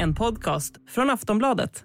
[0.00, 1.84] En podcast från Aftonbladet.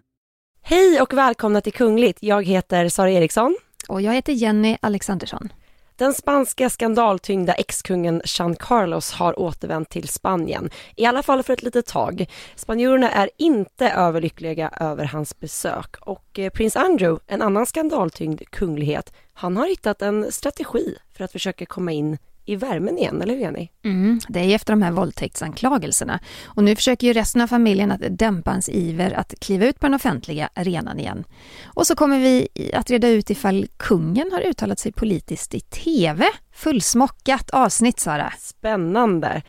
[0.61, 2.17] Hej och välkomna till Kungligt.
[2.21, 3.57] Jag heter Sara Eriksson.
[3.87, 5.53] Och jag heter Jenny Alexandersson.
[5.95, 11.63] Den spanska skandaltyngda ex-kungen Jean Carlos har återvänt till Spanien, i alla fall för ett
[11.63, 12.25] litet tag.
[12.55, 19.13] Spanjorerna är inte överlyckliga över hans besök och eh, prins Andrew, en annan skandaltyngd kunglighet,
[19.33, 23.41] han har hittat en strategi för att försöka komma in i värmen igen, eller hur
[23.41, 23.69] Jenny?
[23.85, 26.19] Mm, det är efter de här våldtäktsanklagelserna.
[26.45, 29.85] Och nu försöker ju resten av familjen att dämpa hans iver att kliva ut på
[29.85, 31.23] den offentliga arenan igen.
[31.65, 36.25] Och så kommer vi att reda ut ifall kungen har uttalat sig politiskt i TV.
[36.53, 38.33] Fullsmockat avsnitt, Sara.
[38.39, 39.41] Spännande!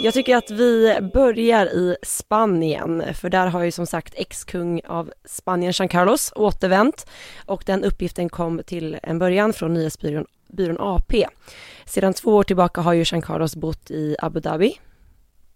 [0.00, 5.10] Jag tycker att vi börjar i Spanien, för där har ju som sagt ex-kung av
[5.24, 7.06] Spanien, Jean Carlos, återvänt
[7.46, 11.26] och den uppgiften kom till en början från nyhetsbyrån byrån AP.
[11.84, 14.78] Sedan två år tillbaka har ju Jean Carlos bott i Abu Dhabi.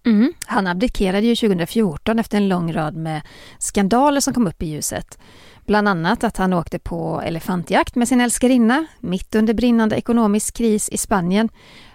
[0.07, 0.33] Mm.
[0.47, 3.23] Han abdikerade ju 2014 efter en lång rad med
[3.59, 5.19] skandaler som kom upp i ljuset.
[5.67, 10.89] Bland annat att han åkte på elefantjakt med sin älskarinna mitt under brinnande ekonomisk kris
[10.89, 11.49] i Spanien.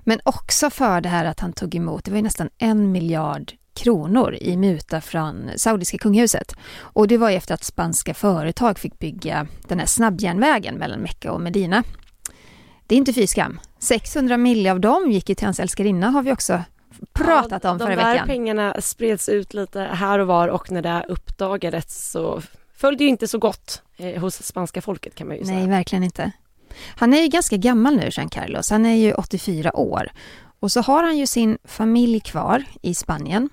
[0.08, 3.54] Men också för det här att han tog emot, det var ju nästan en miljard
[3.74, 6.56] kronor i muta från saudiska kungahuset.
[6.78, 11.32] Och det var ju efter att spanska företag fick bygga den här snabbjärnvägen mellan Mecka
[11.32, 11.84] och Medina.
[12.86, 13.60] Det är inte fy skam.
[13.80, 16.64] 600 mil av dem gick ju till hans älskarinna har vi också
[17.14, 18.12] pratat ja, om förra veckan.
[18.12, 18.14] veckan.
[18.14, 22.42] De där pengarna spreds ut lite här och var och när det uppdagades så
[22.76, 25.58] följde ju inte så gott eh, hos spanska folket kan man ju säga.
[25.58, 26.32] Nej, verkligen inte.
[26.96, 28.70] Han är ju ganska gammal nu, Jean Carlos.
[28.70, 30.12] Han är ju 84 år.
[30.60, 33.50] Och så har han ju sin familj kvar i Spanien.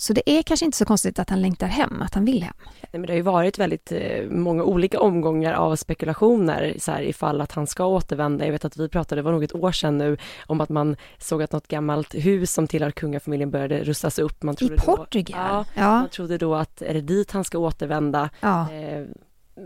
[0.00, 2.54] Så det är kanske inte så konstigt att han längtar hem, att han vill hem.
[2.80, 7.02] Nej, men det har ju varit väldigt eh, många olika omgångar av spekulationer så här,
[7.02, 8.44] ifall att han ska återvända.
[8.44, 10.96] Jag vet att vi pratade, det var nog ett år sedan nu, om att man
[11.18, 14.42] såg att något gammalt hus som tillhör kungafamiljen började rustas upp.
[14.42, 15.48] Man I Portugal?
[15.48, 18.30] Då, ja, ja, man trodde då att är det dit han ska återvända?
[18.40, 18.72] Ja.
[18.72, 19.04] Eh,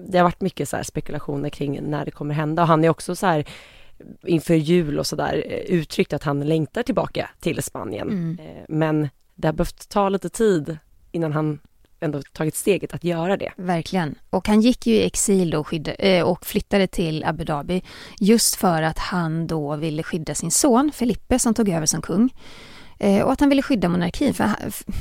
[0.09, 3.17] det har varit mycket så spekulationer kring när det kommer hända och han är också
[3.17, 3.45] så här
[4.27, 8.09] inför jul och sådär uttryckt att han längtar tillbaka till Spanien.
[8.09, 8.39] Mm.
[8.69, 10.79] Men det har behövt ta lite tid
[11.13, 11.59] innan han
[12.01, 13.53] ändå tagit steget att göra det.
[13.57, 14.15] Verkligen.
[14.31, 17.83] Och han gick ju i exil då skydda, och flyttade till Abu Dhabi
[18.21, 22.31] just för att han då ville skydda sin son Felipe som tog över som kung.
[22.99, 24.35] Eh, och att han ville skydda monarkin.
[24.35, 24.51] För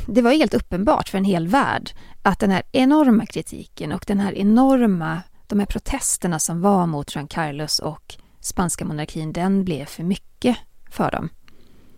[0.08, 4.20] det var helt uppenbart för en hel värld att den här enorma kritiken och den
[4.20, 9.86] här enorma, de här protesterna som var mot Juan Carlos och spanska monarkin, den blev
[9.86, 10.58] för mycket
[10.90, 11.30] för dem.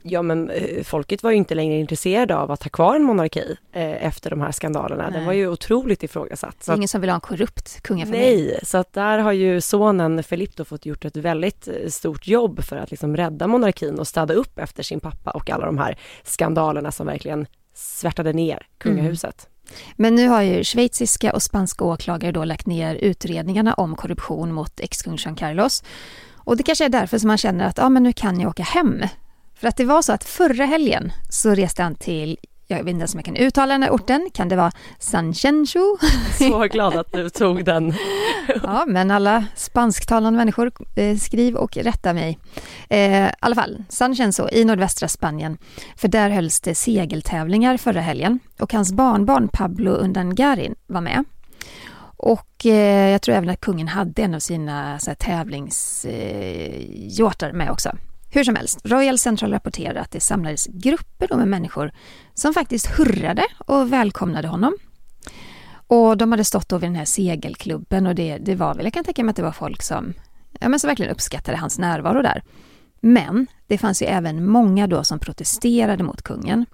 [0.08, 3.58] Ja men eh, folket var ju inte längre intresserade av att ha kvar en monarki
[3.74, 5.04] eh, efter de här skandalerna.
[5.04, 5.12] Nej.
[5.14, 6.68] Den var ju otroligt ifrågasatt.
[6.68, 8.46] Är ingen som vill ha en korrupt kungafamilj.
[8.46, 12.64] Nej, så att där har ju sonen Felipe fått gjort ett väldigt eh, stort jobb
[12.64, 15.98] för att liksom rädda monarkin och städa upp efter sin pappa och alla de här
[16.24, 19.48] skandalerna som verkligen svärtade ner kungahuset.
[19.48, 19.76] Mm.
[19.96, 24.80] Men nu har ju schweiziska och spanska åklagare då lagt ner utredningarna om korruption mot
[24.80, 25.84] ex-kung Jean Carlos.
[26.34, 28.64] Och det kanske är därför som man känner att ja, men nu kan jag åka
[28.64, 29.03] hem
[29.55, 32.37] för att det var så att förra helgen så reste han till,
[32.67, 35.79] jag vet inte ens om jag kan uttala den här orten, kan det vara Sanchenshu?
[36.37, 37.93] Så glad att du tog den.
[38.63, 42.40] ja, men alla spansktalande människor, eh, skriv och rätta mig.
[42.90, 45.57] Eh, I alla fall, Sanchenshu i nordvästra Spanien,
[45.96, 51.23] för där hölls det segeltävlingar förra helgen och hans barnbarn Pablo Undangarin var med.
[52.17, 57.91] Och eh, jag tror även att kungen hade en av sina tävlingsyachter med också.
[58.35, 61.91] Hur som helst, Royal Central rapporterade att det samlades grupper med människor
[62.34, 64.78] som faktiskt hurrade och välkomnade honom.
[65.87, 68.93] Och de hade stått då vid den här segelklubben och det, det var väl, jag
[68.93, 70.14] kan tänka mig att det var folk som,
[70.59, 72.43] ja, men som verkligen uppskattade hans närvaro där.
[72.99, 76.66] Men det fanns ju även många då som protesterade mot kungen.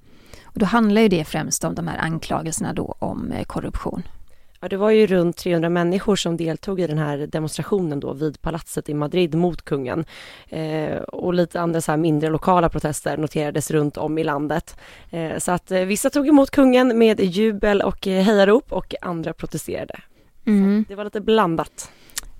[0.43, 4.03] Och då handlar ju det främst om de här anklagelserna då om eh, korruption.
[4.63, 8.41] Ja, det var ju runt 300 människor som deltog i den här demonstrationen då vid
[8.41, 10.05] palatset i Madrid mot kungen.
[10.49, 14.77] Eh, och lite andra så här mindre lokala protester noterades runt om i landet.
[15.09, 19.33] Eh, så att eh, vissa tog emot kungen med jubel och eh, hejarop och andra
[19.33, 19.99] protesterade.
[20.45, 20.85] Mm.
[20.87, 21.91] det var lite blandat.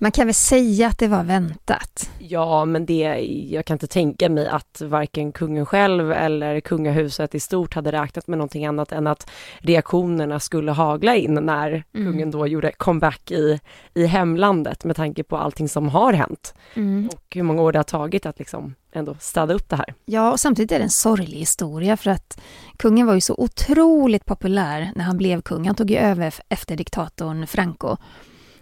[0.02, 2.10] Man kan väl säga att det var väntat?
[2.20, 3.04] Ja, men det,
[3.50, 8.28] jag kan inte tänka mig att varken kungen själv eller kungahuset i stort hade räknat
[8.28, 12.12] med någonting annat än att reaktionerna skulle hagla in när mm.
[12.12, 13.60] kungen då gjorde comeback i,
[13.94, 17.10] i hemlandet med tanke på allting som har hänt mm.
[17.14, 19.94] och hur många år det har tagit att liksom ändå städa upp det här.
[20.06, 22.42] Ja, och samtidigt är det en sorglig historia för att
[22.78, 25.66] kungen var ju så otroligt populär när han blev kung.
[25.66, 27.98] Han tog ju över efter diktatorn Franco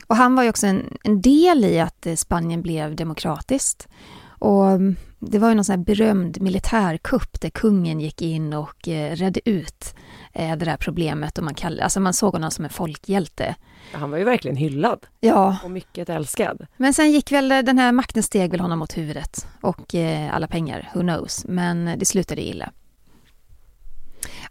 [0.10, 3.88] och han var ju också en, en del i att eh, Spanien blev demokratiskt.
[4.28, 8.88] Och mm, det var ju någon sån här berömd militärkupp där kungen gick in och
[8.88, 9.96] eh, redde ut
[10.34, 13.56] eh, det där problemet och man, kallade, alltså man såg honom som en folkhjälte.
[13.92, 15.06] Han var ju verkligen hyllad.
[15.20, 15.58] Ja.
[15.64, 16.66] Och mycket älskad.
[16.78, 19.96] Men sen gick väl den här makten steg väl honom mot huvudet och
[20.32, 21.46] alla pengar, who knows.
[21.48, 22.72] Men det slutade illa.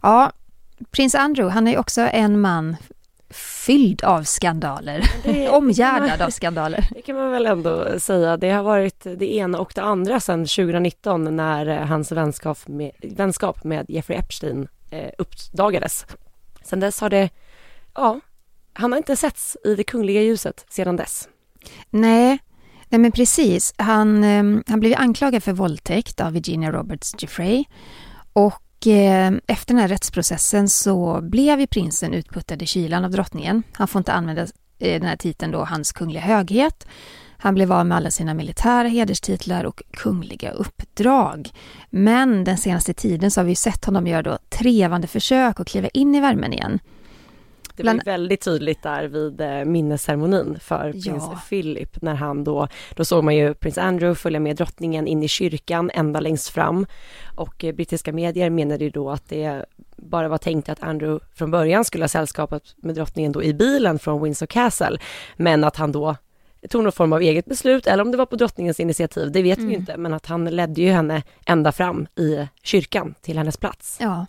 [0.01, 0.31] Ja,
[0.91, 2.75] prins Andrew, han är också en man
[3.29, 6.87] fylld av skandaler, det, omgärdad av skandaler.
[6.95, 8.37] Det kan man väl ändå säga.
[8.37, 12.91] Det har varit det ena och det andra sedan 2019 när eh, hans vänskap med,
[13.01, 16.05] vänskap med Jeffrey Epstein eh, uppdagades.
[16.63, 17.29] Sen dess har det,
[17.95, 18.19] ja,
[18.73, 21.29] han har inte setts i det kungliga ljuset sedan dess.
[21.89, 22.39] Nej,
[22.89, 23.73] nej men precis.
[23.77, 27.65] Han, eh, han blev anklagad för våldtäkt av Virginia Roberts Jeffrey
[28.33, 33.11] och och eh, efter den här rättsprocessen så blev ju prinsen utputtad i kylan av
[33.11, 33.63] drottningen.
[33.73, 34.41] Han får inte använda
[34.79, 36.87] eh, den här titeln då, hans kungliga höghet.
[37.37, 41.49] Han blev av med alla sina militära hederstitlar och kungliga uppdrag.
[41.89, 45.87] Men den senaste tiden så har vi sett honom göra då trevande försök att kliva
[45.87, 46.79] in i värmen igen.
[47.79, 47.99] Det Bland...
[48.03, 51.41] blev väldigt tydligt där vid eh, minnesceremonin för prins ja.
[51.49, 55.27] Philip när han då, då såg man ju prins Andrew följa med drottningen in i
[55.27, 56.85] kyrkan ända längst fram
[57.35, 59.65] och eh, brittiska medier menade ju då att det
[59.95, 63.99] bara var tänkt att Andrew från början skulle ha sällskapat med drottningen då i bilen
[63.99, 64.97] från Windsor Castle
[65.35, 66.15] men att han då
[66.69, 69.57] tog någon form av eget beslut eller om det var på drottningens initiativ, det vet
[69.57, 69.69] mm.
[69.69, 73.97] vi inte, men att han ledde ju henne ända fram i kyrkan till hennes plats.
[74.01, 74.25] Ja.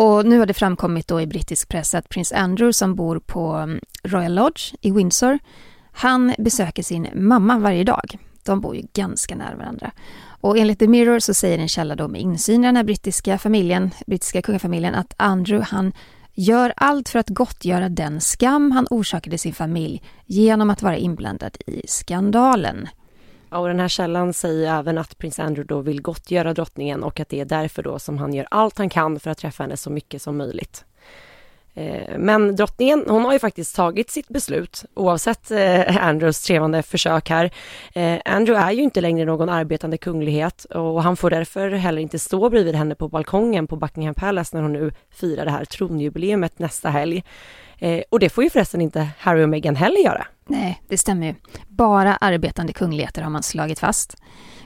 [0.00, 3.52] Och nu har det framkommit då i brittisk press att prins Andrew som bor på
[3.52, 5.38] mm, Royal Lodge i Windsor,
[5.92, 8.18] han besöker sin mamma varje dag.
[8.44, 9.90] De bor ju ganska nära varandra.
[10.40, 13.38] Och enligt The Mirror så säger en källa då med insyn i den här brittiska
[13.38, 15.92] familjen, brittiska kungafamiljen, att Andrew han
[16.34, 21.56] gör allt för att gottgöra den skam han orsakade sin familj genom att vara inblandad
[21.66, 22.88] i skandalen
[23.58, 27.28] och den här källan säger även att prins Andrew då vill gottgöra drottningen och att
[27.28, 29.90] det är därför då som han gör allt han kan för att träffa henne så
[29.90, 30.84] mycket som möjligt.
[31.74, 37.30] Eh, men drottningen, hon har ju faktiskt tagit sitt beslut oavsett eh, Andrews trevande försök
[37.30, 37.50] här.
[37.94, 42.18] Eh, Andrew är ju inte längre någon arbetande kunglighet och han får därför heller inte
[42.18, 46.58] stå bredvid henne på balkongen på Buckingham Palace när hon nu firar det här tronjubileumet
[46.58, 47.24] nästa helg.
[47.80, 50.26] Eh, och det får ju förresten inte Harry och Meghan heller göra.
[50.46, 51.34] Nej, det stämmer ju.
[51.68, 54.16] Bara arbetande kungligheter har man slagit fast.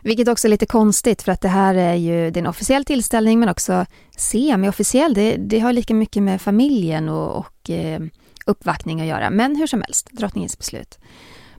[0.02, 2.85] Vilket också är lite konstigt för att det här är ju det är en officiell
[2.85, 5.14] tillställning men också semi-officiell.
[5.14, 8.00] Det, det har lika mycket med familjen och, och eh,
[8.47, 9.30] uppvaktning att göra.
[9.30, 10.99] Men hur som helst, drottningens beslut.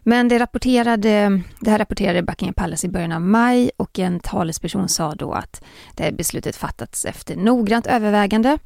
[0.07, 4.89] Men det, rapporterade, det här rapporterade Buckingham Palace i början av maj och en talesperson
[4.89, 5.63] sa då att
[5.95, 8.57] det här beslutet fattats efter noggrant övervägande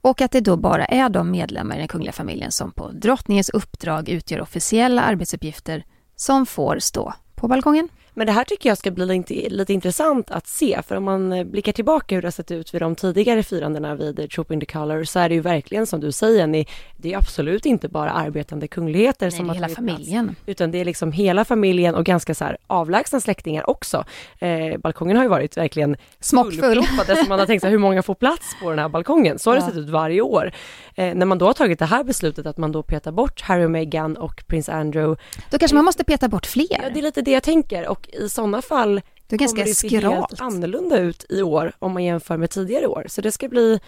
[0.00, 3.48] och att det då bara är de medlemmar i den kungliga familjen som på drottningens
[3.48, 5.84] uppdrag utgör officiella arbetsuppgifter
[6.16, 7.88] som får stå på balkongen.
[8.14, 11.32] Men det här tycker jag ska bli lite, lite intressant att se, för om man
[11.32, 14.60] eh, blickar tillbaka hur det har sett ut vid de tidigare firandena vid Troop in
[14.60, 16.66] the Color så är det ju verkligen som du säger, ni,
[16.96, 20.26] det är absolut inte bara arbetande kungligheter Nej, som har hela familjen.
[20.26, 24.04] Plats, utan det är liksom hela familjen och ganska så här avlägsna släktingar också.
[24.38, 26.84] Eh, balkongen har ju varit verkligen smockfull.
[27.06, 29.38] som man har tänkt sig hur många får plats på den här balkongen.
[29.38, 29.60] Så har ja.
[29.60, 30.52] det sett ut varje år.
[30.94, 33.64] Eh, när man då har tagit det här beslutet att man då petar bort Harry
[33.64, 35.22] och Meghan och prins Andrew.
[35.50, 36.66] Då kanske man måste peta bort fler.
[36.82, 40.00] Ja, det är lite det jag tänker och i sådana fall det kommer det se
[40.00, 43.04] helt annorlunda ut i år om man jämför med tidigare år.
[43.08, 43.80] Så det ska bli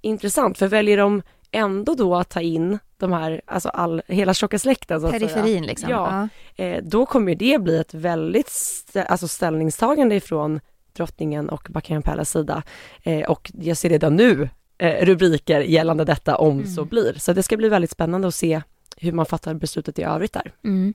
[0.00, 4.58] intressant, för väljer de ändå då att ta in de här, alltså all, hela tjocka
[4.58, 5.60] släkten så att Periferin säga.
[5.60, 5.90] liksom.
[5.90, 6.64] Ja, ja.
[6.64, 10.60] Eh, då kommer det bli ett väldigt stä, alltså ställningstagande ifrån
[10.92, 12.62] drottningen och Buckingham Palace sida.
[13.02, 14.48] Eh, och jag ser redan nu
[14.78, 16.66] eh, rubriker gällande detta om mm.
[16.66, 17.14] så blir.
[17.18, 18.62] Så det ska bli väldigt spännande att se
[18.96, 20.52] hur man fattar beslutet i övrigt där.
[20.64, 20.94] Mm.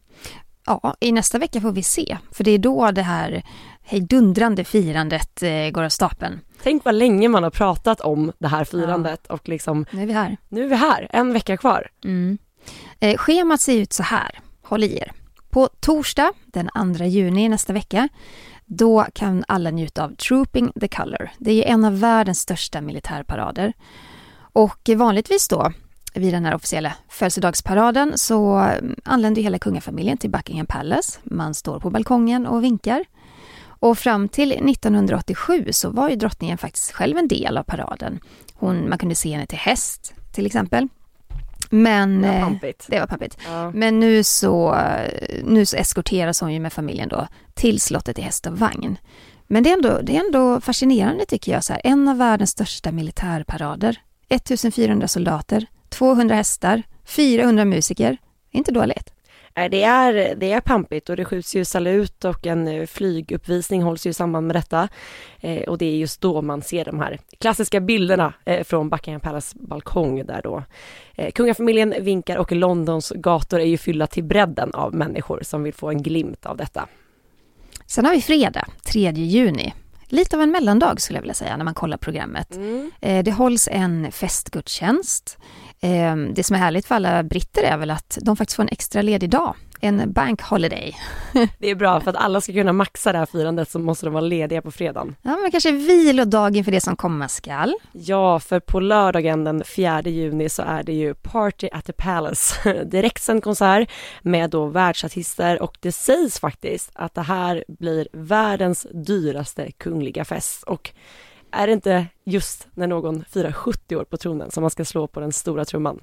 [0.68, 3.44] Ja, i nästa vecka får vi se, för det är då det här
[3.82, 6.40] hejdundrande firandet eh, går av stapeln.
[6.64, 9.34] Tänk vad länge man har pratat om det här firandet ja.
[9.34, 10.38] och liksom Nu är vi här.
[10.50, 11.88] Nu är vi här, en vecka kvar.
[12.04, 12.38] Mm.
[13.00, 15.12] Eh, schemat ser ut så här, håll i er.
[15.50, 18.10] På torsdag den 2 juni nästa vecka
[18.66, 21.30] då kan alla njuta av Trooping the Color.
[21.38, 23.74] Det är en av världens största militärparader.
[24.54, 25.72] Och vanligtvis då
[26.20, 28.70] vid den här officiella födelsedagsparaden så
[29.04, 31.20] anländer hela kungafamiljen till Buckingham Palace.
[31.24, 33.06] Man står på balkongen och vinkar.
[33.80, 38.20] Och fram till 1987 så var ju drottningen faktiskt själv en del av paraden.
[38.54, 40.88] Hon, man kunde se henne till häst till exempel.
[41.70, 42.86] Men, det var pampigt.
[42.90, 43.38] Det var pampigt.
[43.48, 43.72] Ja.
[43.72, 44.78] Men nu så,
[45.44, 48.98] nu så eskorteras hon ju med familjen då till slottet i häst och vagn.
[49.48, 51.64] Men det är ändå, det är ändå fascinerande tycker jag.
[51.64, 54.02] Så här, en av världens största militärparader.
[54.30, 58.18] 1400 soldater, 200 hästar, 400 musiker.
[58.52, 59.14] Inte dåligt.
[59.70, 64.06] Det är, det är pampigt och det skjuts ju salut och en eh, flyguppvisning hålls
[64.06, 64.90] ju i samband med detta.
[65.40, 69.22] Eh, och det är just då man ser de här klassiska bilderna eh, från Buckingham
[69.22, 70.64] Palace balkong där då
[71.36, 75.90] kungafamiljen vinkar och Londons gator är ju fyllda till bredden av människor som vill få
[75.90, 76.88] en glimt av detta.
[77.86, 79.74] Sen har vi fredag, 3 juni.
[80.08, 82.56] Lite av en mellandag skulle jag vilja säga när man kollar programmet.
[82.56, 82.92] Mm.
[83.00, 85.38] Det hålls en festgudstjänst
[86.34, 89.02] det som är härligt för alla britter är väl att de faktiskt får en extra
[89.02, 90.96] ledig dag, en bank holiday.
[91.60, 94.14] Det är bra, för att alla ska kunna maxa det här firandet så måste de
[94.14, 95.16] vara lediga på fredagen.
[95.22, 97.76] Ja, men kanske vilodagen för det som komma skall.
[97.92, 102.84] Ja, för på lördagen den 4 juni så är det ju Party at the Palace,
[102.86, 103.92] direktsänd konsert
[104.22, 110.64] med då världsartister och det sägs faktiskt att det här blir världens dyraste kungliga fest
[110.64, 110.92] och
[111.52, 115.08] är det inte just när någon firar 70 år på tronen som man ska slå
[115.08, 116.00] på den stora trumman?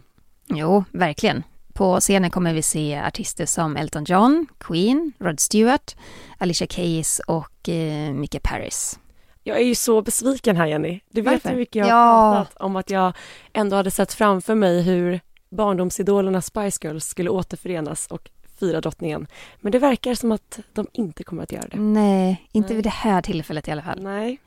[0.46, 1.42] Jo, verkligen.
[1.72, 5.96] På scenen kommer vi se artister som Elton John, Queen, Rod Stewart,
[6.38, 8.98] Alicia Keys och eh, Micke Paris.
[9.42, 11.00] Jag är ju så besviken här Jenny.
[11.10, 11.48] Du vet Varför?
[11.48, 12.44] hur mycket jag har ja.
[12.44, 13.12] pratat om att jag
[13.52, 19.26] ändå hade sett framför mig hur barndomsidolerna Spice Girls skulle återförenas och fira drottningen.
[19.60, 21.78] Men det verkar som att de inte kommer att göra det.
[21.80, 22.76] Nej, inte Nej.
[22.76, 24.02] vid det här tillfället i alla fall.
[24.02, 24.38] Nej.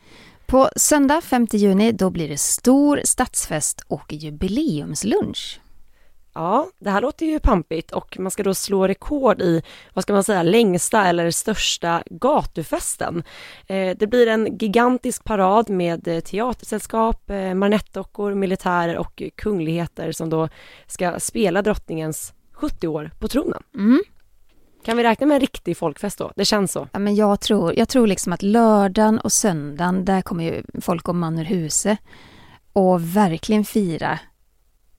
[0.48, 5.60] På söndag 5 juni då blir det stor stadsfest och jubileumslunch.
[6.34, 9.62] Ja, det här låter ju pampigt och man ska då slå rekord i,
[9.94, 13.24] vad ska man säga, längsta eller största gatufesten.
[13.68, 20.50] Eh, det blir en gigantisk parad med teatersällskap, eh, marionettdockor, militärer och kungligheter som då
[20.86, 23.64] ska spela drottningens 70 år på tronen.
[23.76, 24.02] Mm.
[24.88, 26.32] Kan vi räkna med en riktig folkfest då?
[26.36, 26.88] Det känns så.
[26.92, 31.08] Ja, men jag tror, jag tror liksom att lördagen och söndagen, där kommer ju folk
[31.08, 32.00] och man ur huset
[32.74, 34.20] och verkligen fira.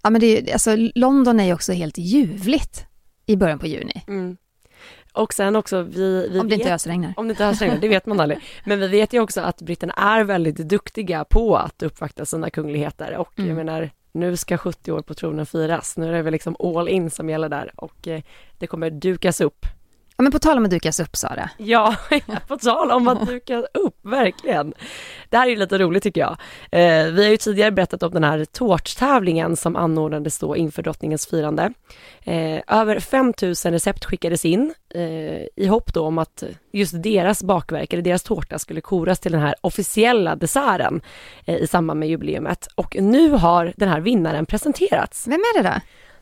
[0.03, 2.87] Ja, men det är, alltså, London är ju också helt ljuvligt
[3.27, 4.05] i början på juni.
[4.09, 4.37] Mm.
[5.13, 7.15] Och sen också vi, vi Om det vet, inte ösregnar.
[7.17, 8.41] Om det inte ösregnar, det vet man aldrig.
[8.65, 13.17] Men vi vet ju också att britterna är väldigt duktiga på att uppvakta sina kungligheter
[13.17, 13.49] och mm.
[13.49, 15.97] jag menar nu ska 70 år på tronen firas.
[15.97, 18.23] Nu är det väl liksom all in som gäller där och eh,
[18.59, 19.67] det kommer dukas upp
[20.19, 21.51] Ja, men på tal om att dukas upp, Sara.
[21.59, 21.97] Ja,
[22.49, 24.75] på tal om att duka upp, verkligen.
[25.29, 26.37] Det här är lite roligt tycker jag.
[26.71, 31.27] Eh, vi har ju tidigare berättat om den här tårttävlingen som anordnades då inför drottningens
[31.27, 31.73] firande.
[32.25, 37.93] Eh, över 5000 recept skickades in eh, i hopp då om att just deras bakverk,
[37.93, 41.01] eller deras tårta, skulle koras till den här officiella desserten
[41.45, 42.69] eh, i samband med jubileumet.
[42.75, 45.27] Och nu har den här vinnaren presenterats.
[45.27, 45.75] Vem är det då?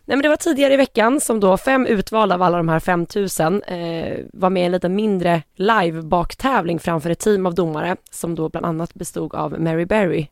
[0.08, 2.80] Nej men det var tidigare i veckan som då fem utvalda av alla de här
[2.80, 8.34] 5000 eh, var med i en lite mindre live-baktävling framför ett team av domare som
[8.34, 10.26] då bland annat bestod av Mary Berry.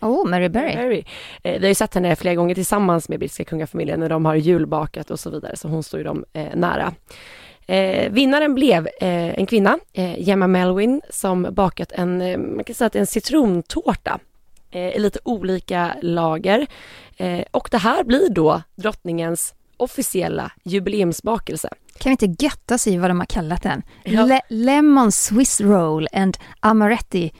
[0.00, 0.74] Oh, Mary Berry.
[0.74, 1.04] Berry.
[1.42, 4.34] Eh, vi har ju sett henne flera gånger tillsammans med brittiska kungafamiljen när de har
[4.34, 6.94] julbakat och så vidare, så hon står ju dem eh, nära.
[7.66, 12.74] Eh, vinnaren blev eh, en kvinna, eh, Gemma Melvin, som bakat en, eh, man kan
[12.74, 14.18] säga att en citrontårta
[14.70, 16.66] eh, i lite olika lager.
[17.18, 21.68] Eh, och det här blir då drottningens officiella jubileumsbakelse.
[21.98, 23.82] Kan vi inte götta sig vad de har kallat den?
[24.04, 24.26] Ja.
[24.26, 27.32] Le lemon Swiss roll and amaretti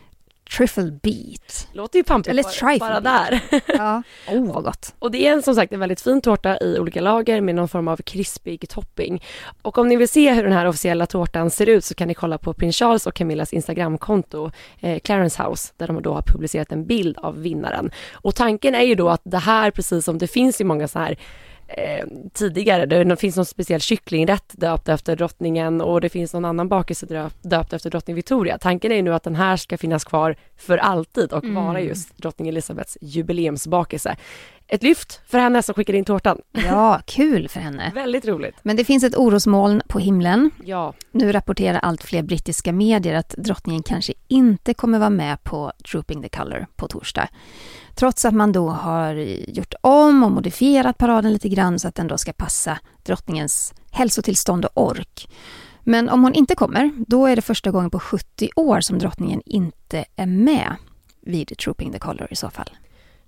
[0.57, 1.69] Triffle beat.
[1.73, 3.41] Låter ju pampigt Eller bara, bara där.
[3.67, 4.95] ja, oh vad gott.
[4.99, 7.69] Och det är en, som sagt en väldigt fin tårta i olika lager med någon
[7.69, 9.23] form av krispig topping.
[9.63, 12.15] Och om ni vill se hur den här officiella tårtan ser ut så kan ni
[12.15, 14.51] kolla på prins Charles och Camillas Instagramkonto,
[14.81, 17.91] eh, Clarence House, där de då har publicerat en bild av vinnaren.
[18.13, 20.99] Och tanken är ju då att det här, precis som det finns ju många så
[20.99, 21.19] här
[21.69, 22.87] eh, tidigare.
[22.87, 27.73] Det finns någon speciell kycklingrätt döpt efter drottningen och det finns någon annan bakelse döpt
[27.73, 28.59] efter drottning Victoria.
[28.59, 31.65] Tanken är nu att den här ska finnas kvar för alltid och mm.
[31.65, 34.17] vara just drottning Elizabeths jubileumsbakelse.
[34.69, 36.39] Ett lyft för henne som skickade in tårtan.
[36.53, 37.93] Ja, kul för henne.
[37.95, 38.57] Väldigt roligt.
[38.63, 40.51] Men det finns ett orosmoln på himlen.
[40.65, 40.95] Ja.
[41.13, 46.23] Nu rapporterar allt fler brittiska medier att drottningen kanske inte kommer vara med på Trooping
[46.23, 47.29] the Colour på torsdag.
[47.95, 49.15] Trots att man då har
[49.49, 54.65] gjort om och modifierat paraden lite grann så att den då ska passa drottningens hälsotillstånd
[54.65, 55.29] och ork.
[55.81, 59.43] Men om hon inte kommer, då är det första gången på 70 år som drottningen
[59.47, 60.77] inte är med
[61.21, 62.71] vid Trooping the Colour i så fall.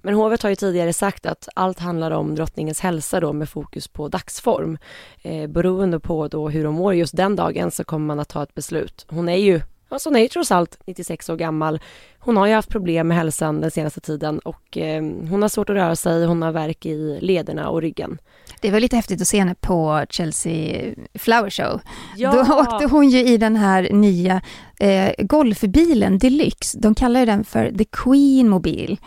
[0.02, 3.88] Men hovet har ju tidigare sagt att allt handlar om drottningens hälsa då med fokus
[3.88, 4.78] på dagsform.
[5.23, 8.42] Eh, beroende på då hur hon mår just den dagen så kommer man att ta
[8.42, 9.07] ett beslut.
[9.09, 11.80] Hon är ju, alltså hon är ju trots allt 96 år gammal.
[12.19, 15.71] Hon har ju haft problem med hälsan den senaste tiden och eh, hon har svårt
[15.71, 18.19] att röra sig, hon har värk i lederna och ryggen.
[18.61, 21.80] Det var lite häftigt att se henne på Chelsea Flower Show.
[22.16, 22.33] Ja.
[22.33, 24.42] Då åkte hon ju i den här nya
[24.80, 26.78] eh, golfbilen Deluxe.
[26.78, 28.99] De kallar ju den för The Queen Mobil.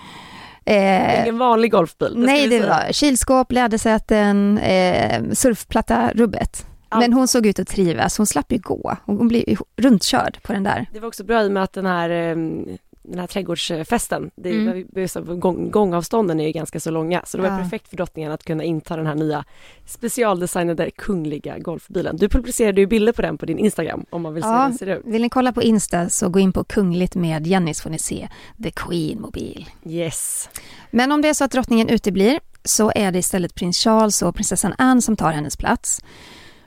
[0.66, 2.14] Eh, Ingen vanlig golfbil.
[2.18, 6.66] Nej, det var kylskåp, lädersäten, eh, surfplatta, rubbet.
[6.90, 7.02] Allt.
[7.02, 8.98] Men hon såg ut att trivas, hon slapp ju gå.
[9.06, 10.86] Hon blev runtkörd på den där.
[10.94, 12.66] Det var också bra i och med att den här ehm,
[13.04, 15.40] den här trädgårdsfesten, det mm.
[15.40, 17.58] gång, gångavstånden är ju ganska så långa så det var ja.
[17.58, 19.46] perfekt för drottningen att kunna inta den här nya
[19.86, 22.18] specialdesignade kungliga golfbilen.
[22.18, 24.74] Du publicerade ju bilder på den på din Instagram om man vill se hur den
[24.74, 25.02] ser ut.
[25.06, 28.00] Vill ni kolla på Insta så gå in på kungligt med Jenny så får ni
[28.00, 28.30] se
[28.64, 29.70] The Queen mobil.
[29.86, 30.50] Yes.
[30.92, 34.36] Men om det är så att drottningen uteblir så är det istället prins Charles och
[34.36, 36.02] prinsessan Anne som tar hennes plats.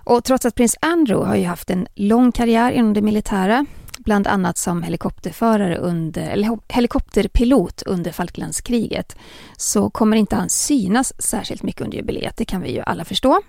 [0.05, 3.67] Och trots att prins Andrew har ju haft en lång karriär inom det militära
[4.07, 9.17] bland annat som helikopterförare under, helikopterpilot under Falklandskriget,
[9.57, 13.41] så kommer inte han synas särskilt mycket under jubileet, det kan vi ju alla förstå.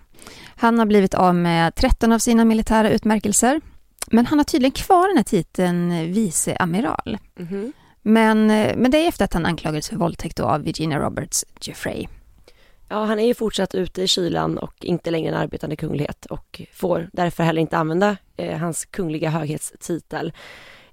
[0.55, 3.61] Han har blivit av med 13 av sina militära utmärkelser,
[4.07, 7.17] men han har tydligen kvar den här titeln viceamiral.
[7.39, 7.71] Mm -hmm.
[8.01, 8.47] men,
[8.81, 12.07] men det är efter att han anklagades för våldtäkt av Virginia Roberts Jeffrey.
[12.89, 16.61] Ja, han är ju fortsatt ute i kylan och inte längre en arbetande kunglighet och
[16.73, 20.33] får därför heller inte använda eh, hans kungliga höghetstitel.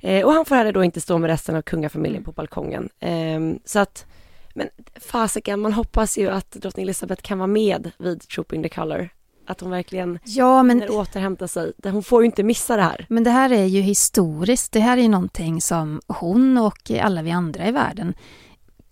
[0.00, 2.24] Eh, och han får heller då inte stå med resten av kungafamiljen mm.
[2.24, 2.88] på balkongen.
[3.00, 4.06] Eh, så att,
[4.54, 4.68] men
[5.00, 9.10] fasiken, man hoppas ju att drottning Elizabeth kan vara med vid Trooping the Colour.
[9.46, 10.90] Att hon verkligen ja, men...
[10.90, 11.72] återhämta sig.
[11.82, 13.06] Hon får ju inte missa det här.
[13.08, 14.72] Men det här är ju historiskt.
[14.72, 18.14] Det här är ju någonting som hon och alla vi andra i världen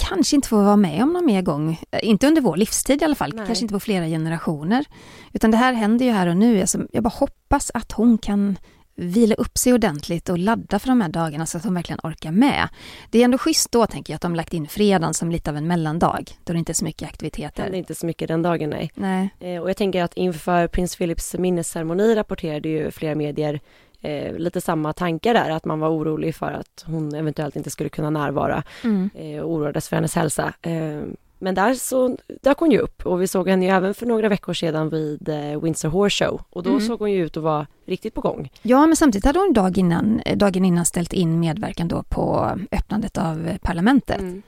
[0.09, 1.81] kanske inte får vara med om någon mer gång.
[2.03, 3.47] Inte under vår livstid i alla fall, Nej.
[3.47, 4.85] kanske inte på flera generationer.
[5.33, 6.61] Utan det här händer ju här och nu.
[6.61, 8.57] Alltså, jag bara hoppas att hon kan
[8.95, 12.31] vila upp sig ordentligt och ladda för de här dagarna så att hon verkligen orkar
[12.31, 12.69] med.
[13.11, 15.57] Det är ändå schysst då, tänker jag, att de lagt in fredagen som lite av
[15.57, 17.71] en mellandag, då det inte är så mycket aktiviteter.
[17.71, 18.91] Det är inte så mycket den dagen, nej.
[18.95, 19.31] nej.
[19.41, 23.61] Eh, och jag tänker att inför prins Philips minnesceremoni rapporterade ju flera medier
[24.03, 27.89] eh, lite samma tankar där, att man var orolig för att hon eventuellt inte skulle
[27.89, 29.11] kunna närvara mm.
[29.15, 30.53] eh, och oroades för hennes hälsa.
[30.63, 31.03] Eh,
[31.39, 34.29] men där så dök hon ju upp och vi såg henne ju även för några
[34.29, 36.81] veckor sedan vid eh, Windsor Horse Show och då mm.
[36.81, 38.51] såg hon ju ut att vara riktigt på gång.
[38.63, 43.19] Ja, men samtidigt hade hon dag innan, dagen innan ställt in medverkan då på öppnandet
[43.19, 44.21] av parlamentet.
[44.21, 44.43] Mm.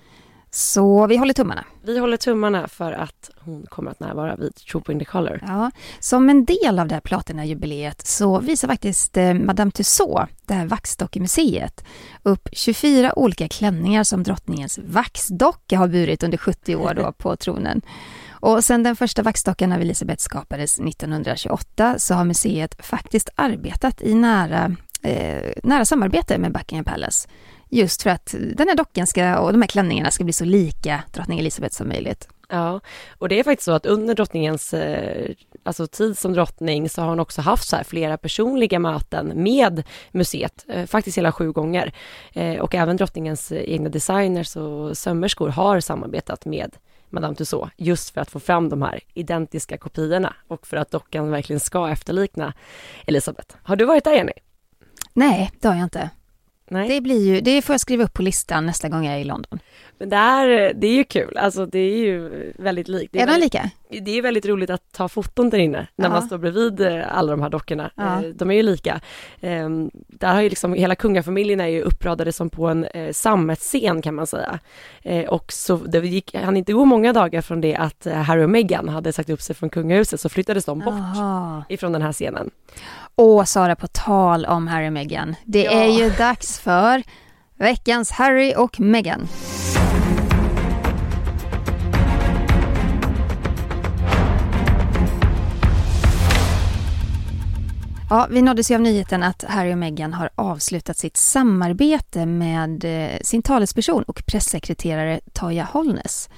[0.54, 1.64] Så vi håller tummarna.
[1.82, 5.40] Vi håller tummarna för att hon kommer att närvara vid Trooping the Color.
[5.46, 10.54] Ja, som en del av det här Platina-jubileet så visar faktiskt eh, Madame Tussauds, det
[10.54, 11.84] här vaxdockemuseet,
[12.22, 17.82] upp 24 olika klänningar som drottningens vaxdocka har burit under 70 år då på tronen.
[18.30, 24.14] Och sen den första vaxdockan av Elisabeth skapades 1928 så har museet faktiskt arbetat i
[24.14, 27.28] nära, eh, nära samarbete med Buckingham Palace
[27.74, 31.02] Just för att den här dockan ska, och de här klänningarna ska bli så lika
[31.12, 32.28] drottning Elizabeth som möjligt.
[32.48, 32.80] Ja,
[33.18, 35.30] och det är faktiskt så att under drottningens eh,
[35.62, 40.64] alltså tid som drottning så har hon också haft så flera personliga möten med museet,
[40.68, 41.92] eh, faktiskt hela sju gånger.
[42.32, 46.76] Eh, och även drottningens egna designers och sömmerskor har samarbetat med
[47.10, 51.30] Madame Tussauds just för att få fram de här identiska kopiorna och för att dockan
[51.30, 52.52] verkligen ska efterlikna
[53.06, 53.56] Elisabeth.
[53.62, 54.32] Har du varit där Jenny?
[55.12, 56.10] Nej, det har jag inte.
[56.70, 56.88] Nej.
[56.88, 59.24] Det, blir ju, det får jag skriva upp på listan nästa gång jag är i
[59.24, 59.58] London.
[59.98, 63.16] Men det, här, det är ju kul, alltså det är ju väldigt likt.
[63.16, 63.70] Är, är de lika?
[63.88, 66.12] Det är väldigt roligt att ta foton där inne när ja.
[66.12, 67.90] man står bredvid eh, alla de här dockorna.
[67.94, 68.24] Ja.
[68.24, 69.00] Eh, de är ju lika.
[69.40, 74.02] Ehm, där har ju liksom hela kungafamiljen är ju uppradade som på en eh, sammetsscen
[74.02, 74.58] kan man säga.
[75.28, 78.88] Och så det gick, han inte gå många dagar från det att Harry och Meghan
[78.88, 81.64] hade sagt upp sig från kungahuset så flyttades de bort Aha.
[81.68, 82.50] ifrån den här scenen.
[83.16, 85.36] Och Sara, på tal om Harry och Meghan.
[85.44, 85.70] Det ja.
[85.70, 87.02] är ju dags för
[87.58, 89.28] veckans Harry och Meghan.
[98.10, 102.84] Ja, vi nåddes ju av nyheten att Harry och Meghan har avslutat sitt samarbete med
[102.84, 106.28] eh, sin talesperson och pressekreterare Toya Holness.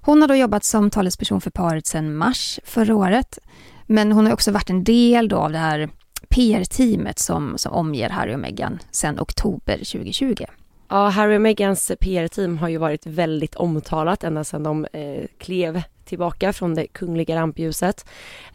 [0.00, 3.38] Hon har då jobbat som talesperson för paret sedan mars förra året.
[3.86, 5.88] Men hon har också varit en del då av det här
[6.32, 10.44] PR-teamet som, som omger Harry och Meghan sedan oktober 2020.
[10.88, 15.82] Ja, Harry och Meghans PR-team har ju varit väldigt omtalat ända sedan de eh, klev
[16.04, 18.06] tillbaka från det kungliga rampljuset.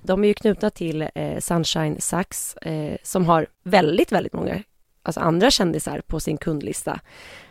[0.01, 4.63] De är ju knutna till eh, Sunshine Sachs eh, som har väldigt, väldigt många
[5.03, 6.99] alltså andra kändisar på sin kundlista.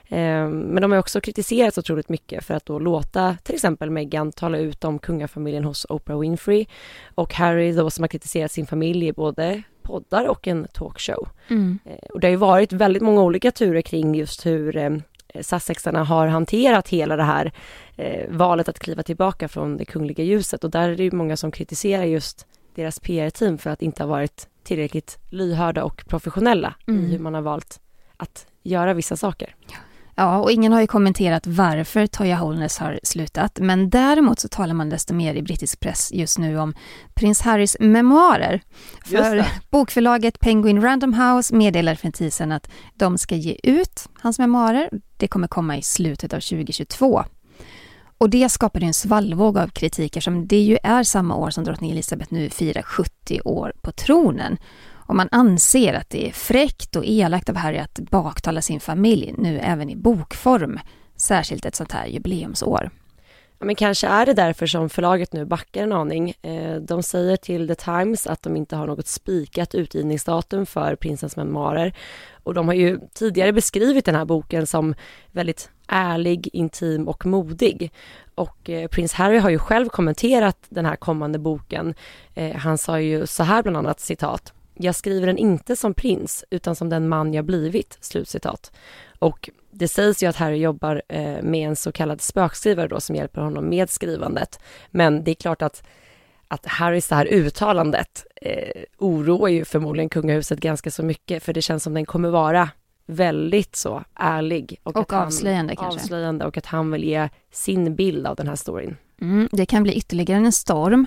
[0.09, 4.33] Eh, men de har också kritiserats otroligt mycket för att då låta till exempel Meghan
[4.33, 6.67] tala ut om kungafamiljen hos Oprah Winfrey
[7.15, 11.29] och Harry då som har kritiserat sin familj i både poddar och en talkshow.
[11.49, 11.79] Mm.
[11.85, 14.91] Eh, och det har ju varit väldigt många olika turer kring just hur eh,
[15.41, 17.53] Sussexarna har hanterat hela det här
[17.97, 21.37] eh, valet att kliva tillbaka från det kungliga ljuset och där är det ju många
[21.37, 27.05] som kritiserar just deras PR-team för att inte ha varit tillräckligt lyhörda och professionella mm.
[27.05, 27.81] i hur man har valt
[28.17, 29.55] att göra vissa saker.
[29.69, 29.77] Ja,
[30.17, 34.89] och ingen har ju kommenterat varför Toya Holness har slutat, men däremot så talar man
[34.89, 36.75] desto mer i brittisk press just nu om
[37.15, 38.61] prins Harrys memoarer.
[39.05, 44.09] För bokförlaget Penguin Random House meddelar för en tid sedan att de ska ge ut
[44.21, 44.91] hans memoarer.
[45.17, 47.25] Det kommer komma i slutet av 2022.
[48.19, 51.91] Och det skapade en svallvåg av kritik eftersom det ju är samma år som drottning
[51.91, 54.57] Elizabeth nu firar 70 år på tronen.
[55.07, 59.35] Och man anser att det är fräckt och elakt av Harry att baktala sin familj
[59.39, 60.81] nu även i bokform.
[61.17, 62.91] Särskilt ett sånt här jubileumsår.
[63.59, 66.35] Ja, men kanske är det därför som förlaget nu backar en aning.
[66.43, 71.37] Eh, de säger till The Times att de inte har något spikat utgivningsdatum för prinsens
[71.37, 71.95] memoarer.
[72.43, 74.95] Och de har ju tidigare beskrivit den här boken som
[75.33, 77.93] väldigt ärlig, intim och modig.
[78.35, 81.95] Och eh, prins Harry har ju själv kommenterat den här kommande boken.
[82.35, 84.53] Eh, han sa ju så här bland annat citat.
[84.79, 87.99] Jag skriver den inte som prins utan som den man jag blivit.
[88.01, 88.73] Slutcitat.
[89.19, 93.17] Och det sägs ju att Harry jobbar eh, med en så kallad spökskrivare då som
[93.17, 94.61] hjälper honom med skrivandet.
[94.91, 95.87] Men det är klart att,
[96.49, 101.63] att Harrys det här uttalandet eh, oroar ju förmodligen kungahuset ganska så mycket för det
[101.63, 102.71] känns som den kommer vara
[103.07, 104.81] väldigt så ärlig.
[104.83, 106.01] Och, och avslöjande han, kanske.
[106.01, 108.97] Avslöjande och att han vill ge sin bild av den här storyn.
[109.21, 111.07] Mm, det kan bli ytterligare en storm.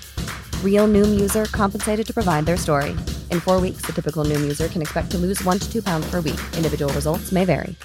[0.65, 2.89] Real Noom user compensated to provide their story.
[3.29, 6.11] In four weeks, the typical Noom user can expect to lose one to two pounds
[6.11, 6.39] per week.
[6.57, 7.75] Individual results may vary.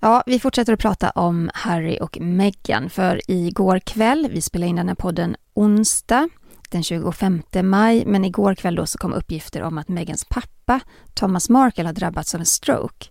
[0.00, 4.76] Ja, vi fortsätter att prata om Harry och Meghan, för igår kväll, vi spelade in
[4.76, 6.28] den här podden onsdag,
[6.70, 10.80] den 25 maj, men igår kväll då så kom uppgifter om att Meghans pappa,
[11.14, 13.06] Thomas Markle, har drabbats av en stroke.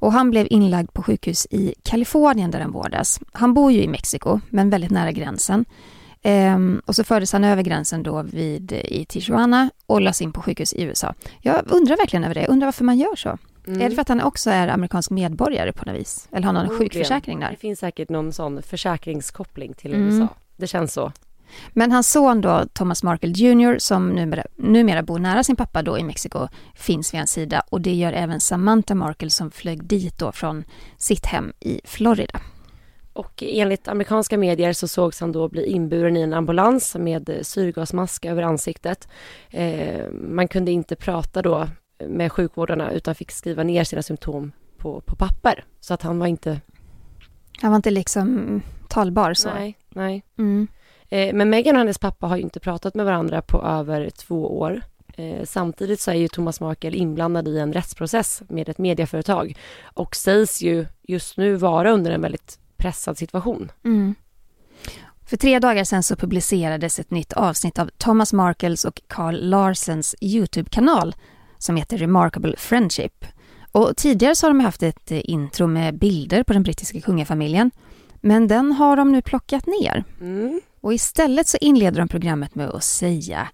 [0.00, 3.20] Och han blev inlagd på sjukhus i Kalifornien där han vårdas.
[3.32, 5.64] Han bor ju i Mexiko, men väldigt nära gränsen.
[6.22, 10.42] Ehm, och så fördes han över gränsen då vid, i Tijuana och lades in på
[10.42, 11.14] sjukhus i USA.
[11.40, 13.38] Jag undrar verkligen över det, undrar varför man gör så.
[13.66, 13.80] Mm.
[13.80, 16.28] Är det för att han också är amerikansk medborgare på något vis?
[16.32, 17.50] Eller har någon mm, sjukförsäkring där?
[17.50, 20.06] Det finns säkert någon sån försäkringskoppling till mm.
[20.06, 20.28] USA.
[20.56, 21.12] Det känns så.
[21.72, 25.98] Men hans son då, Thomas Markle Jr, som numera, numera bor nära sin pappa då
[25.98, 30.18] i Mexiko, finns vid hans sida och det gör även Samantha Markle som flög dit
[30.18, 30.64] då från
[30.96, 32.40] sitt hem i Florida.
[33.12, 38.24] Och enligt amerikanska medier så sågs han då bli inburen i en ambulans med syrgasmask
[38.24, 39.08] över ansiktet.
[39.50, 41.68] Eh, man kunde inte prata då
[42.08, 45.64] med sjukvårdarna utan fick skriva ner sina symptom på, på papper.
[45.80, 46.60] Så att han var inte...
[47.62, 49.48] Han var inte liksom talbar så?
[49.48, 50.22] Nej, nej.
[50.38, 50.68] Mm.
[51.10, 54.58] Eh, men Meghan och hennes pappa har ju inte pratat med varandra på över två
[54.58, 54.82] år.
[55.16, 60.16] Eh, samtidigt så är ju Thomas Markle inblandad i en rättsprocess med ett medieföretag och
[60.16, 63.72] sägs ju just nu vara under en väldigt pressad situation.
[63.84, 64.14] Mm.
[65.26, 70.14] För tre dagar sedan så publicerades ett nytt avsnitt av Thomas Markles och Carl Larsens
[70.20, 71.14] Youtube-kanal
[71.58, 73.24] som heter Remarkable Friendship.
[73.72, 77.70] Och tidigare så har de haft ett intro med bilder på den brittiska kungafamiljen.
[78.20, 80.04] Men den har de nu plockat ner.
[80.20, 80.60] Mm.
[80.80, 83.48] Och istället så inleder de programmet med att säga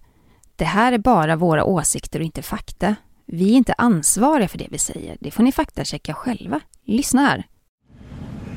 [0.55, 2.95] Det här är bara våra åsikter och inte fakta.
[3.25, 5.17] Vi är inte ansvariga för det vi säger.
[5.19, 6.59] Det får ni faktachecka själva.
[6.85, 7.43] Lyssna här.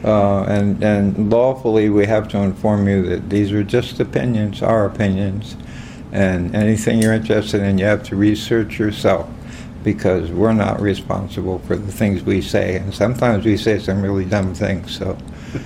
[0.04, 4.87] Uh, and, and lawfully we have to inform you that these are just opinions, our
[4.87, 5.56] opinions.
[6.12, 9.26] And anything you're interested in, you have to research yourself.
[9.83, 12.76] because we're not responsible for the things we say.
[12.76, 15.16] And sometimes we say some really dumb things, so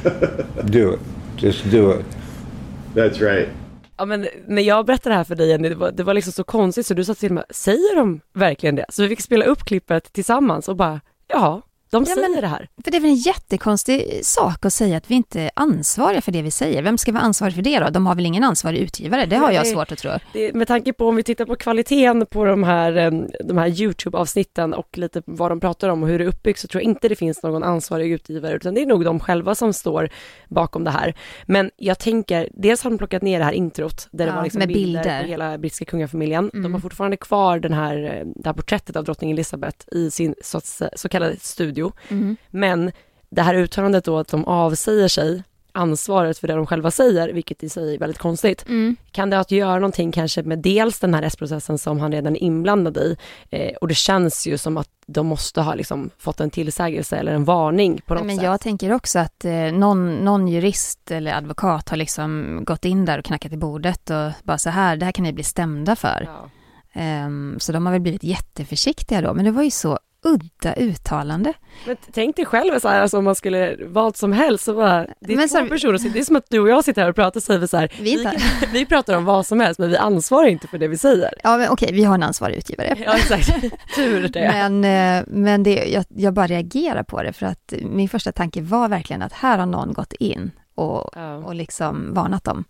[0.66, 1.00] do it.
[1.36, 2.04] Just do it.
[2.94, 3.48] That's right.
[3.96, 6.33] Ja men när jag berättade det här för dig Jenny, det var, det var liksom
[6.33, 8.87] så konstigt så du sa till mig, säger de verkligen det?
[8.88, 11.62] Så vi fick spela upp klippet tillsammans och bara, ja,
[11.94, 12.68] de Ja, säger men- det här.
[12.85, 16.33] För det är väl en jättekonstig sak att säga att vi inte är ansvariga för
[16.33, 16.83] det vi säger.
[16.83, 17.90] Vem ska vara ansvarig för det då?
[17.90, 19.26] De har väl ingen ansvarig utgivare?
[19.26, 20.11] Det har jag svårt att tro.
[20.33, 22.92] Det, med tanke på om vi tittar på kvaliteten på de här,
[23.44, 26.68] de här YouTube-avsnitten och lite vad de pratar om och hur det är uppbyggt så
[26.68, 29.72] tror jag inte det finns någon ansvarig utgivare utan det är nog de själva som
[29.72, 30.09] står
[30.48, 31.14] bakom det här.
[31.46, 34.42] Men jag tänker, dels har de plockat ner det här introt där det Ja, var
[34.42, 35.22] liksom med bilder, bilder.
[35.22, 36.50] på hela brittiska kungafamiljen.
[36.52, 36.72] De Mm.
[36.72, 40.61] har fortfarande kvar den här, eh, det här porträttet av drottning Elizabeth i sin så,
[40.96, 41.84] så kallade studio.
[42.09, 42.37] Mm.
[42.51, 42.92] Men
[43.31, 45.42] det här uttalandet då att de avsäger sig
[45.75, 48.64] ansvaret för det de själva säger, vilket i sig är väldigt konstigt.
[48.68, 48.97] Mm.
[49.12, 52.37] Kan det ha att göra någonting kanske med dels den här rättsprocessen som han redan
[52.37, 53.16] är inblandad i
[53.51, 57.33] eh, och det känns ju som att de måste ha liksom fått en tillsägelse eller
[57.33, 58.44] en varning på något Men sätt.
[58.44, 63.18] jag tänker också att eh, någon, någon jurist eller advokat har liksom gått in där
[63.18, 66.29] och knackat i bordet och bara så här, det här kan ni bli stämda för.
[66.29, 66.51] Ja.
[67.01, 71.52] Ehm, så de har väl blivit jätteförsiktiga då, men det var ju så udda uttalande.
[71.87, 75.06] Men tänk dig själv så här, alltså, om man skulle valt som helst så bara,
[75.20, 77.02] det är Men två så- personer, så det är som att du och jag sitter
[77.02, 78.26] här och pratar och säger så här, Vi vi,
[78.72, 81.34] vi pratar om vad som helst men vi ansvarar inte för det vi säger.
[81.42, 82.96] Ja, men okej, vi har en ansvarig utgivare.
[83.06, 83.48] Ja exakt,
[83.96, 84.50] tur det.
[84.70, 84.84] Men,
[85.18, 88.88] eh, men det, jag, jag bara reagerar på det för att min första tanke var
[88.88, 91.37] verkligen att här har någon gått in och, Ja.
[91.37, 92.64] och liksom varnat dem.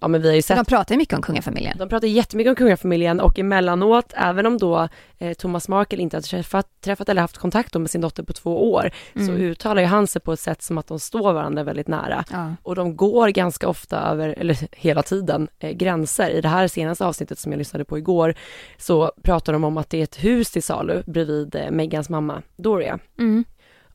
[0.00, 1.78] Ja men vi har ju sett de pratar ju mycket om kungafamiljen.
[1.78, 6.22] De pratar jättemycket om kungafamiljen och emellanåt, även om då eh, Thomas Markle inte har
[6.22, 9.36] träffat, träffat eller haft kontakt med sin dotter på två år, så Mm.
[9.36, 12.24] uttalar ju han sig på ett sätt som att de står varandra väldigt nära.
[12.30, 12.54] Ja.
[12.62, 16.30] Och de går ganska ofta över, eller hela tiden, eh, gränser.
[16.30, 18.34] I det här senaste avsnittet som jag lyssnade på igår,
[18.78, 22.42] så pratar de om att det är ett hus till salu bredvid eh, Megans mamma
[22.56, 22.98] Doria.
[23.18, 23.44] Mm.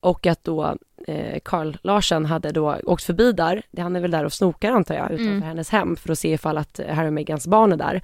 [0.03, 0.75] Och att då
[1.07, 4.71] eh, Carl Larsen hade då åkt förbi där, det han är väl där och snokar
[4.71, 5.41] antar jag, utanför Mm.
[5.41, 8.01] hennes hem för att se ifall att eh, Harry och Megans barn är där.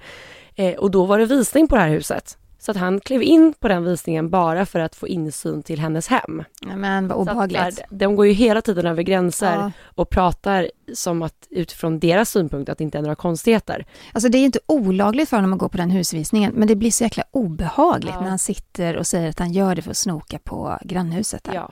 [0.54, 2.36] Eh, och då var det visning på det här huset.
[2.58, 6.08] Så att han klev in på den visningen bara för att få insyn till hennes
[6.08, 6.42] hem.
[6.76, 7.60] Men vad att, obehagligt.
[7.60, 9.72] här, de går ju hela tiden över gränser Ja.
[9.84, 13.86] och pratar som att utifrån deras synpunkt att det inte är några konstigheter.
[14.12, 16.76] Alltså det är ju inte olagligt för honom att gå på den husvisningen, men det
[16.76, 18.20] blir så jäkla obehagligt Ja.
[18.20, 21.44] när han sitter och säger att han gör det för att snoka på grannhuset.
[21.44, 21.54] Där.
[21.54, 21.70] Ja.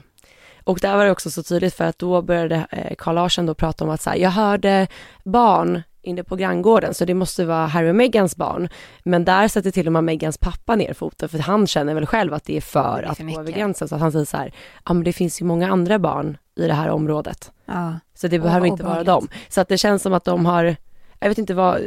[0.69, 3.55] Och där var det också så tydligt för att då började eh, Carl Larsen då
[3.55, 4.87] prata om att så här, jag hörde
[5.25, 8.69] barn inne på granngården så det måste vara Harry och Megans barn.
[9.03, 12.35] Men där sätter till och med Megans pappa ner foten för han känner väl själv
[12.35, 13.57] att det är för Det är att för gå över mycket.
[13.59, 13.89] gränsen.
[13.89, 14.53] Så att han säger så här,
[14.87, 17.51] ja men det finns ju många andra barn i det här området.
[17.67, 17.95] Ja.
[18.15, 19.31] Så det behöver vad inte vara obehagligt.
[19.31, 19.39] dem.
[19.49, 20.77] Så att det känns som att de har,
[21.21, 21.81] jag vet inte vad,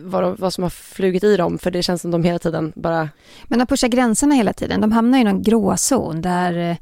[0.00, 2.72] vad, de, vad som har flugit i dem för det känns som de hela tiden
[2.76, 3.08] bara,
[3.44, 4.80] Men de pushar gränserna hela tiden.
[4.80, 6.76] De hamnar i någon gråzon där, eh,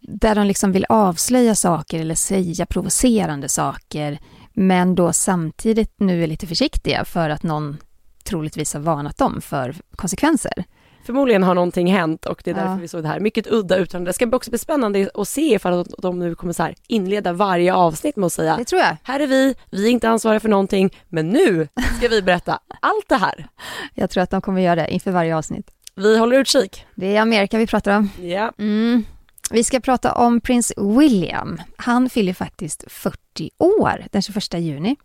[0.00, 4.18] där de liksom vill avslöja saker eller säga provocerande saker,
[4.52, 7.76] men då samtidigt nu är lite försiktiga för att någon
[8.24, 10.64] troligtvis har varnat dem för konsekvenser.
[11.06, 12.76] förmodligen har någonting hänt och det är därför Ja.
[12.76, 13.20] vi såg det här.
[13.20, 14.08] Mycket udda uttalande.
[14.08, 17.74] Det ska också bli spännande att se ifall de nu kommer så här inleda varje
[17.74, 18.96] avsnitt med att säga Det tror jag.
[19.02, 23.08] här är vi, vi är inte ansvariga för någonting, men nu ska vi berätta allt
[23.08, 23.48] det här.
[23.94, 25.70] Jag tror att de kommer göra det inför varje avsnitt.
[25.94, 26.84] Vi håller utkik.
[26.94, 28.10] Det är Amerika vi pratar om.
[28.22, 28.52] Ja.
[28.58, 29.04] Mm.
[29.50, 31.60] Vi ska prata om prins William.
[31.76, 34.96] Han fyller faktiskt 40 år den 21 juni.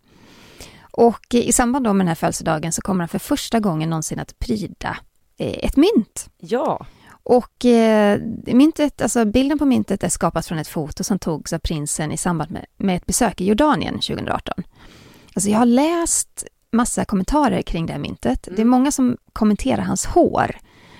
[0.96, 4.38] Och i samband med den här födelsedagen så kommer han för första gången någonsin att
[4.38, 4.96] pryda
[5.38, 6.30] eh, ett mynt.
[6.38, 6.86] Ja.
[7.08, 11.58] Och eh, myntet, alltså bilden på myntet är skapat från ett foto som togs av
[11.58, 14.64] prinsen i samband med, med ett besök i Jordanien 2018.
[15.34, 18.48] Alltså jag har läst massa kommentarer kring det här myntet.
[18.56, 20.58] Det är många som kommenterar hans hår.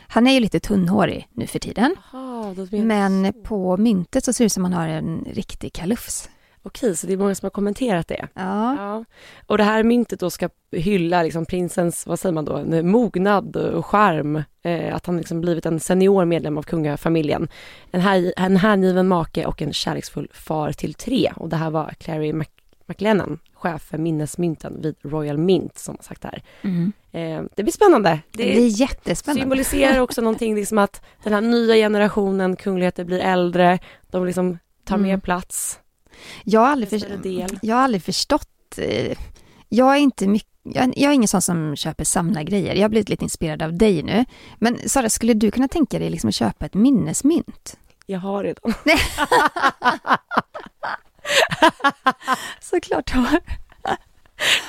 [0.09, 1.97] Han är ju lite tunnhårig nu för tiden.
[2.13, 2.24] Menar-
[2.71, 6.31] Men på myntet så ser det ut som han har en riktig kalufs.
[6.67, 8.29] Okej, så det är många som har kommenterat det.
[8.35, 8.77] Ja.
[8.77, 9.05] Ja.
[9.47, 13.87] Och det här myntet då ska hylla liksom prinsens, vad säger man då, mognad och
[13.87, 14.43] charm.
[14.63, 17.49] Eh, att han liksom blivit en senior medlem av kungafamiljen.
[17.91, 21.33] En, här, en hängiven make och en kärleksfull far till tre.
[21.37, 22.47] Och det här var Clary Mac
[22.87, 26.43] McLennan, chef för minnesmynten vid Royal Mint som har sagt det här.
[26.63, 26.93] Mm.
[27.13, 28.21] Eh, det blir spännande.
[28.33, 29.43] Det Det blir jättespännande.
[29.43, 33.79] symboliserar också någonting, liksom att den här nya generationen kungligheter blir äldre,
[34.11, 35.21] de liksom tar mer Mm.
[35.21, 35.79] plats.
[36.45, 38.79] Jag har aldrig, för, jag har aldrig förstått.
[38.79, 39.19] eh,
[39.69, 42.75] Jag är inte mycket jag, jag är ingen sån som köper samlargrejer.
[42.75, 44.25] Jag har blivit lite inspirerad av dig nu.
[44.59, 47.77] Men Sara, skulle du kunna tänka dig liksom att köpa ett minnesmynt?
[48.07, 48.75] Jag har redan.
[52.61, 53.41] Såklart har.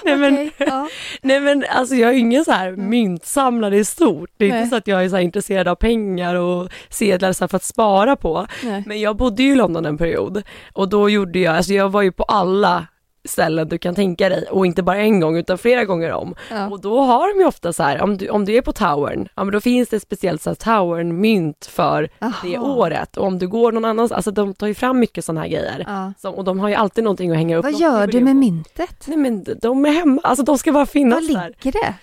[0.03, 0.89] Nej men, ja.
[1.21, 4.29] nej men alltså jag är ingen så här myntsamlare i stort.
[4.37, 4.57] Det är Nej.
[4.57, 8.15] inte så att jag är så intresserad av pengar och sedlar så för att spara
[8.15, 8.47] på.
[8.63, 8.83] Nej.
[8.85, 12.01] Men jag bodde ju i London en period och då gjorde jag, alltså jag var
[12.01, 12.87] ju på alla
[13.25, 16.35] ställen du kan tänka dig och inte bara en gång utan flera gånger om.
[16.51, 16.69] Ja.
[16.69, 19.27] Och då har de ju ofta så här, om du, om du är på Towern,
[19.35, 22.09] ja men då finns det speciellt så här Towern-mynt för
[22.43, 22.75] det Aha.
[22.75, 23.17] året.
[23.17, 25.83] Och om du går någon annanstans, alltså de tar ju fram mycket sådana här grejer.
[25.87, 26.13] Ja.
[26.17, 27.63] Så, och de har ju alltid någonting att hänga upp.
[27.63, 28.37] Vad gör du med på.
[28.37, 29.03] myntet?
[29.07, 31.53] Nej men de är hemma, alltså de ska bara Var finnas där.
[31.63, 31.93] ligger det?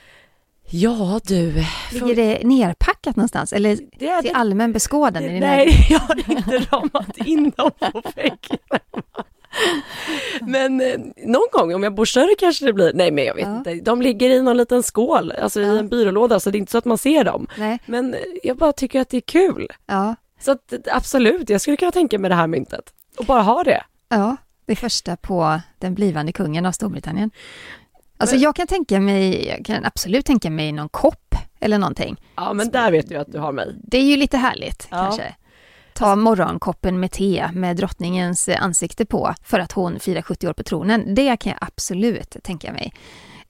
[0.75, 1.65] Ja du.
[1.93, 5.23] Ligger det nerpackat någonstans eller det är till allmän beskådan?
[5.23, 8.59] Nej, jag har inte ramat in dem på väggen.
[10.41, 13.47] Men eh, någon gång om jag bor större kanske det blir, nej men jag vet
[13.47, 13.57] Ja.
[13.57, 15.79] inte, de ligger i någon liten skål, alltså i Ja.
[15.79, 17.47] en byrålåda så det är inte så att man ser dem.
[17.59, 17.79] Nej.
[17.87, 19.69] Men eh, jag bara tycker att det är kul.
[19.87, 20.15] Ja.
[20.41, 22.93] Så att, absolut, jag skulle kunna tänka mig det här myntet.
[23.19, 23.83] Och bara ha det.
[24.09, 24.37] ja,
[24.67, 27.31] det första på den blivande kungen av Storbritannien.
[28.19, 32.17] Alltså jag kan tänka mig, jag kan absolut tänka mig någon kopp eller någonting.
[32.37, 33.75] Ja men där vet du att du har mig.
[33.85, 34.97] Det är ju lite härligt Ja.
[34.97, 35.35] kanske.
[35.95, 40.63] Ta morgonkoppen med te med drottningens ansikte på för att hon firar 70 år på
[40.63, 41.15] tronen.
[41.15, 42.93] Det kan jag absolut tänka mig.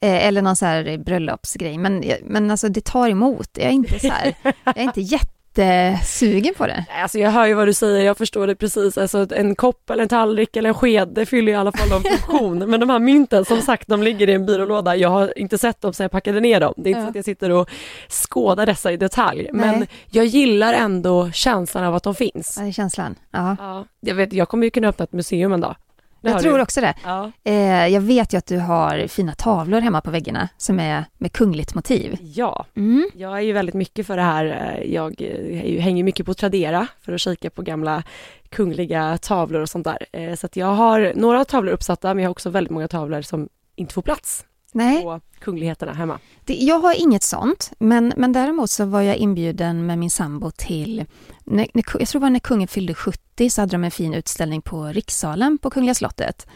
[0.00, 1.78] Eh, eller någon så här bröllopsgrej.
[1.78, 3.48] Men, men alltså det tar emot.
[3.52, 5.00] Jag är inte så här, jag är inte
[5.58, 6.84] jättesugen på det.
[7.02, 8.98] Alltså jag hör ju vad du säger, jag förstår det precis.
[8.98, 12.02] Alltså en kopp eller en tallrik eller en sked, det fyller i alla fall en
[12.02, 12.58] funktion.
[12.70, 14.96] Men de här mynten, som sagt, de ligger i en byrålåda.
[14.96, 16.74] Jag har inte sett dem sedan jag packade ner dem.
[16.76, 17.04] Det är inte Ja.
[17.04, 17.70] så att jag sitter och
[18.08, 19.48] skådar dessa i detalj.
[19.52, 19.88] Men Nej.
[20.10, 22.54] jag gillar ändå känslan av att de finns.
[22.56, 23.14] Ja, det är känslan.
[23.30, 23.56] Ja.
[23.58, 25.76] Ja, jag, vet, jag kommer ju kunna öppna ett museum en dag.
[26.22, 26.62] Det Jag tror du.
[26.62, 26.94] också det.
[27.04, 27.30] Ja.
[27.44, 31.32] Eh, jag vet ju att du har fina tavlor hemma på väggarna som är med
[31.32, 32.16] kungligt motiv.
[32.20, 33.11] ja, Mm.
[33.14, 34.44] jag är ju väldigt mycket för det här.
[34.80, 38.02] eh, Jag eh, hänger mycket på Tradera för att kika på gamla
[38.50, 40.06] kungliga tavlor och sånt där.
[40.12, 43.22] Eh, Så att jag har några tavlor uppsatta, men jag har också väldigt många tavlor
[43.22, 46.18] som inte får plats Nej, på kungligheterna hemma.
[46.44, 50.50] det, jag har inget sånt, men, men däremot så var jag inbjuden med min sambo
[50.50, 51.04] till,
[51.44, 54.14] när, när, jag tror det var när kungen fyllde 70 så hade de en fin
[54.14, 56.46] utställning på Rikssalen på Kungliga slottet.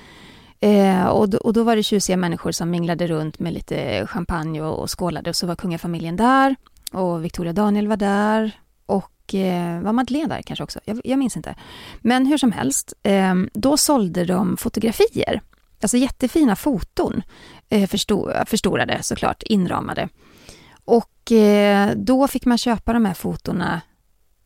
[0.61, 4.63] Eh, och, då, och då var det tjusiga människor som minglade runt med lite champagne
[4.63, 6.57] och, och skålade och så var kungafamiljen där
[6.93, 10.81] och Victoria Daniel var där och eh, var Madeleine där kanske också?
[10.85, 11.55] Jag, jag minns inte.
[12.01, 15.41] Men hur som helst, eh, då sålde de fotografier,
[15.81, 17.23] alltså jättefina foton,
[18.47, 20.09] förstorade såklart, inramade.
[20.85, 23.81] Och eh, då fick man köpa de här fotona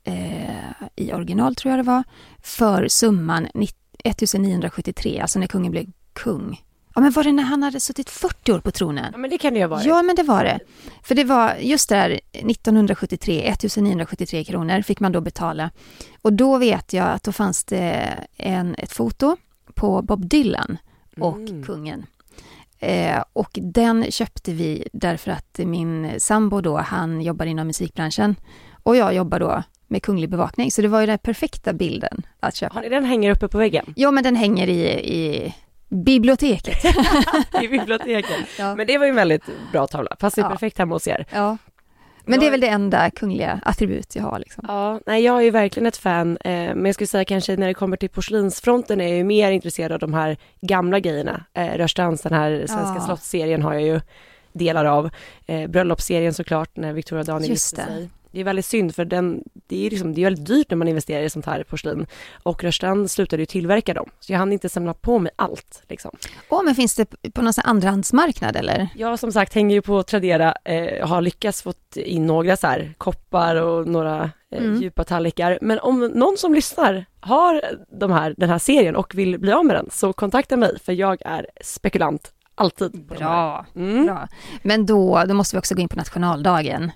[0.05, 2.03] eh, i original tror jag det var,
[2.43, 6.63] för summan 90 1973, alltså när kungen blev kung.
[6.95, 9.09] Ja men var det när han hade suttit 40 år på tronen?
[9.13, 9.83] Ja, men det kan det ju vara.
[9.83, 10.59] Ja, men det var det.
[11.03, 15.71] För det var just där 1973, 1973 kronor fick man då betala.
[16.23, 19.37] Och då vet jag att då fanns det en, ett foto
[19.75, 20.79] på Bob Dylan
[21.21, 21.65] och Mm.
[21.65, 22.07] kungen.
[22.83, 28.37] Eh, och den köpte vi därför att min sambo då, han jobbar inom musikbranschen
[28.83, 30.71] och jag jobbar då med kunglig bevakning.
[30.71, 32.75] Så det var ju den perfekta bilden att köpa.
[32.75, 34.81] Har ni den hänger uppe på väggen Ja, men den hänger i,
[35.15, 35.55] i
[35.89, 36.85] biblioteket.
[37.63, 38.47] i biblioteket?
[38.59, 38.75] Ja.
[38.75, 40.51] Men det var ju en väldigt bra tavla, passar ju Ja.
[40.51, 41.27] perfekt hemma hos er.
[41.33, 41.57] Ja.
[42.31, 44.39] Men det är väl det enda kungliga attribut jag har.
[44.39, 44.65] Liksom.
[44.69, 47.67] Ja, nej jag är ju verkligen ett fan, eh, men jag skulle säga kanske när
[47.67, 51.45] det kommer till porslinsfronten är jag ju mer intresserad av de här gamla grejerna.
[51.55, 53.01] Eh, Rörstrands, den här svenska Ja.
[53.07, 54.01] slottsserien har jag ju
[54.53, 55.11] delar av.
[55.47, 58.11] Eh, bröllopsserien såklart, när Victoria och Daniel gifte sig.
[58.33, 60.89] Det är väldigt synd för den, det är, liksom, det är väldigt dyrt när man
[60.89, 62.07] investerar i sånt här porslin.
[62.43, 65.83] Och Rörstrand slutade ju tillverka dem, så jag hann inte samla på mig allt.
[65.89, 66.11] Liksom.
[66.49, 68.89] Åh, men finns det på någon andrahandsmarknad eller?
[68.97, 72.95] Jag som sagt hänger ju på Tradera, eh, har lyckats fått in några så här
[72.99, 74.31] koppar och några eh,
[74.65, 74.81] Mm.
[74.83, 75.59] djupa tallrikar.
[75.63, 77.63] Men om någon som lyssnar har
[78.01, 80.93] de här, den här serien och vill bli av med den så kontakta mig för
[80.93, 83.07] jag är spekulant alltid.
[83.07, 84.07] Bra, Mm.
[84.07, 84.29] bra.
[84.63, 86.91] Men då, då måste vi också gå in på nationaldagen.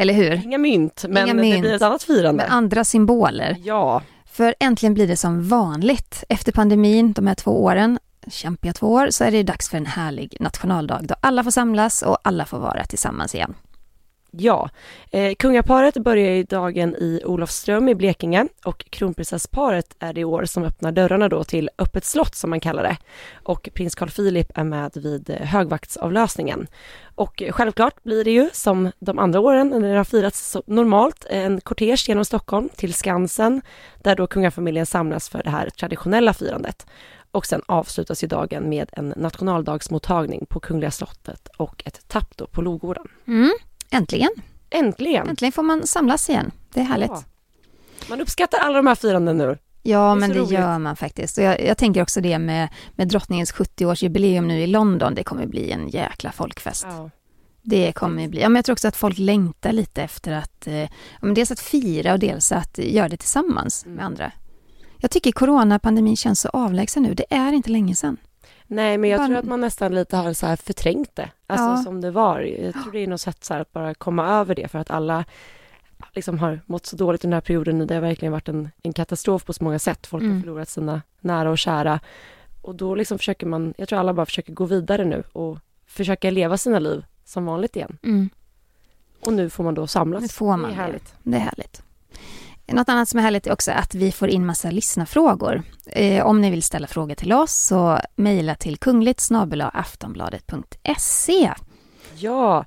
[0.00, 0.44] Eller hur?
[0.44, 1.60] Inga mynt, men Inga det mynt.
[1.60, 2.42] blir ett annat firande.
[2.44, 3.56] Med andra symboler.
[3.64, 6.24] Ja, För äntligen blir det som vanligt.
[6.28, 9.86] Efter pandemin, de här två åren, kämpiga två år, så är det dags för en
[9.86, 13.54] härlig nationaldag då alla får samlas och alla får vara tillsammans igen
[14.30, 14.70] ja.
[15.10, 20.44] Eh, kungaparet börjar ju dagen i Olofström i Blekinge och kronprinsessparet är det i år
[20.44, 22.96] som öppnar dörrarna då till Öppet slott som man kallar det.
[23.42, 26.66] Och prins Carl Philip är med vid eh, högvaktsavlösningen.
[27.14, 31.26] Och självklart blir det ju som de andra åren när det har firats så normalt
[31.30, 33.62] en kortege genom Stockholm till Skansen
[34.02, 36.86] där då kungafamiljen samlas för det här traditionella firandet.
[37.32, 42.46] Och sen avslutas ju dagen med en nationaldagsmottagning på Kungliga slottet och ett tapp då
[42.46, 43.08] på Logården.
[43.26, 43.52] Mm,
[43.90, 44.30] äntligen,
[44.70, 45.28] Äntligen!
[45.28, 46.50] äntligen får man samlas igen.
[46.74, 47.10] Det är härligt.
[47.10, 47.22] Ja.
[48.08, 49.58] Man uppskattar alla de här firanden nu.
[49.82, 50.50] Ja, är men det roligt.
[50.50, 51.38] gör man faktiskt.
[51.38, 55.14] Och jag, jag tänker också det med, med drottningens 70-årsjubileum nu i London.
[55.14, 56.86] Det kommer bli en jäkla folkfest.
[56.90, 57.10] Ja.
[57.62, 60.74] Det kommer bli, ja men jag tror också att folk längtar lite efter att, eh,
[61.20, 63.96] ja, dels att fira och dels att göra det tillsammans Mm.
[63.96, 64.32] med andra.
[64.98, 68.16] Jag tycker coronapandemin känns så avlägsen nu, det är inte länge sedan.
[68.72, 71.76] Nej, men jag tror att man nästan lite har så här förträngt det, alltså Ja.
[71.76, 72.40] som det var.
[72.40, 75.24] Jag tror det är något sätt så att bara komma över det för att alla
[76.12, 77.86] liksom har mått så dåligt under den här perioden.
[77.86, 80.06] Det har verkligen varit en, en katastrof på så många sätt.
[80.06, 80.42] Folk har Mm.
[80.42, 82.00] förlorat sina nära och kära.
[82.62, 86.30] Och då liksom försöker man, jag tror alla bara försöker gå vidare nu och försöka
[86.30, 87.98] leva sina liv som vanligt igen.
[89.20, 90.22] Och nu får man då samlas.
[90.22, 91.14] Nu får man det är härligt.
[91.22, 91.82] Det är härligt.
[92.72, 95.62] Något annat som är härligt är också att vi får in massa lyssnarfrågor.
[95.86, 99.28] Eh, om ni vill ställa frågor till oss så mejla till kungligt
[99.72, 101.52] aftonbladet.se.
[102.16, 102.64] Ja,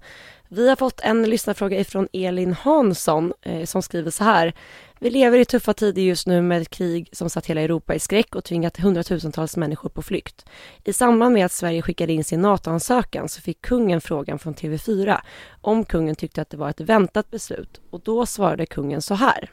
[0.47, 4.54] vi har fått en lyssnarfråga ifrån Elin Hansson eh, som skriver så här.
[4.99, 7.99] Vi lever i tuffa tider just nu med ett krig som satt hela Europa i
[7.99, 10.45] skräck och tvingat hundratusentals människor på flykt.
[10.84, 15.18] I samband med att Sverige skickade in sin NATO-ansökan så fick kungen frågan från TV4
[15.62, 19.49] om kungen tyckte att det var ett väntat beslut och då svarade kungen så här.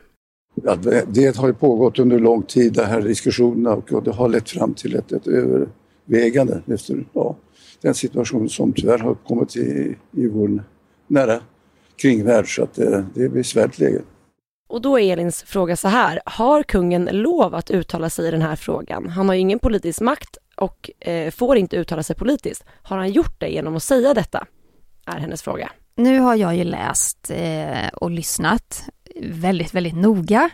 [0.65, 4.29] Ja, det, har ju pågått under lång tid, de här diskussionerna och, och det har
[4.29, 7.37] lett fram till ett, ett övervägande efter ja,
[7.81, 10.65] den situation som tyvärr har kommit i, i vår
[11.07, 11.41] nära
[11.97, 14.03] kringvärld så att det, det är ett besvärligt läge.
[14.69, 18.43] Och då är Elins fråga så här, har kungen lov att uttala sig i den
[18.43, 19.09] här frågan?
[19.09, 22.65] Han har ju ingen politisk makt och eh, får inte uttala sig politiskt.
[22.83, 24.47] Har han gjort det genom att säga detta?
[25.07, 25.71] Är hennes fråga.
[25.97, 28.85] Nu har jag ju läst eh, och lyssnat
[29.23, 30.51] väldigt, väldigt noga.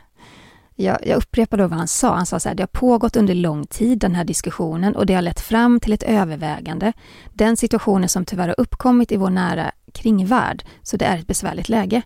[0.75, 2.15] Jag, jag upprepar då vad han sa.
[2.15, 5.15] Han sa så här, det har pågått under lång tid den här diskussionen och det
[5.15, 6.93] har lett fram till ett övervägande.
[7.33, 11.69] Den situationen som tyvärr har uppkommit i vår nära kringvärld, så det är ett besvärligt
[11.69, 12.03] läge.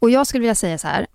[0.00, 1.06] Och jag skulle vilja säga så här,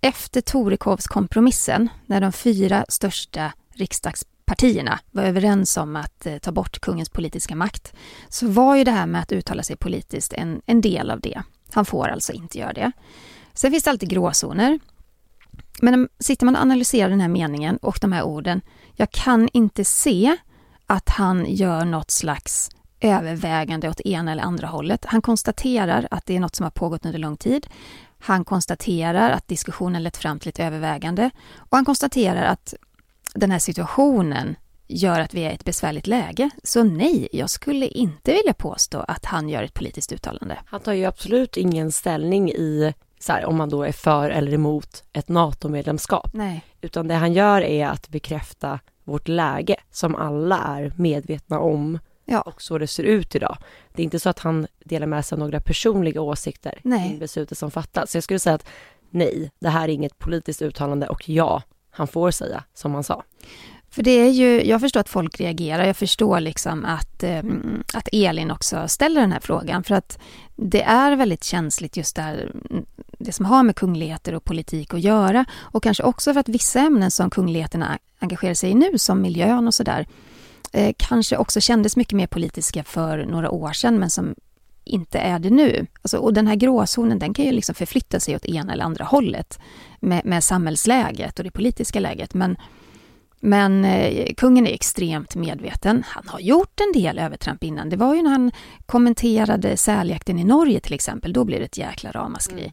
[0.00, 7.08] efter Torekovskompromissen, när de fyra största riksdagspartierna var överens om att eh, ta bort kungens
[7.08, 7.92] politiska makt,
[8.28, 11.42] så var ju det här med att uttala sig politiskt en, en del av det.
[11.72, 12.92] Han får alltså inte göra det.
[13.60, 14.78] Sen finns det alltid gråzoner.
[15.82, 18.60] Men sitter man och analyserar den här meningen och de här orden,
[18.96, 20.36] jag kan inte se
[20.86, 25.04] att han gör något slags övervägande åt ena eller andra hållet.
[25.04, 27.66] Han konstaterar att det är något som har pågått under lång tid.
[28.18, 32.74] Han konstaterar att diskussionen lett fram till ett övervägande och han konstaterar att
[33.34, 34.56] den här situationen
[34.88, 36.50] gör att vi är i ett besvärligt läge.
[36.62, 40.58] Så nej, jag skulle inte vilja påstå att han gör ett politiskt uttalande.
[40.66, 44.52] Han tar ju absolut ingen ställning i så här, om man då är för eller
[44.54, 46.30] emot ett NATO-medlemskap.
[46.32, 46.64] Nej.
[46.80, 52.40] Utan det han gör är att bekräfta vårt läge som alla är medvetna om Ja.
[52.40, 53.56] och så det ser ut idag.
[53.92, 56.80] Det är inte så att han delar med sig av några personliga åsikter
[57.14, 58.10] i beslutet som fattas.
[58.10, 58.66] Så jag skulle säga att
[59.10, 63.22] nej, det här är inget politiskt uttalande och ja, han får säga som han sa.
[63.90, 67.42] För det är ju, jag förstår att folk reagerar, jag förstår liksom att, eh,
[67.94, 70.18] att Elin också ställer den här frågan för att
[70.56, 72.86] det är väldigt känsligt just det här, mm,
[73.18, 76.80] det som har med kungligheter och politik att göra och kanske också för att vissa
[76.80, 80.06] ämnen som kungligheterna engagerar sig i nu, som miljön och sådär,
[80.72, 84.34] eh, kanske också kändes mycket mer politiska för några år sedan men som
[84.84, 85.86] inte är det nu.
[86.02, 89.04] Alltså, och den här gråzonen den kan ju liksom förflytta sig åt ena eller andra
[89.04, 89.58] hållet
[90.00, 92.34] med, med samhällsläget och det politiska läget.
[92.34, 92.56] Men,
[93.40, 96.04] men eh, kungen är extremt medveten.
[96.06, 97.88] Han har gjort en del övertramp innan.
[97.88, 98.52] Det var ju när han
[98.86, 101.32] kommenterade säljakten i Norge till exempel.
[101.32, 102.72] Då blev det ett jäkla ramaskri.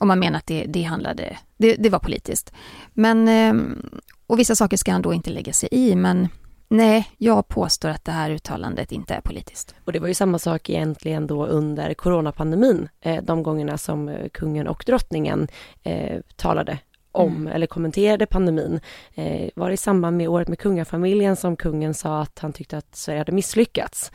[0.00, 2.52] Och man menar att det, det handlade, det, det var politiskt.
[2.92, 3.54] Men, eh,
[4.26, 6.28] och vissa saker ska han då inte lägga sig i, men
[6.68, 9.74] nej, jag påstår att det här uttalandet inte är politiskt.
[9.84, 14.28] Och det var ju samma sak egentligen då under coronapandemin, eh, de gångerna som eh,
[14.28, 15.48] kungen och drottningen
[15.82, 16.78] eh, talade
[17.16, 17.52] om Mm.
[17.52, 18.80] eller kommenterade pandemin.
[19.14, 22.78] Eh, var det i samband med året med kungafamiljen som kungen sa att han tyckte
[22.78, 24.10] att Sverige hade misslyckats.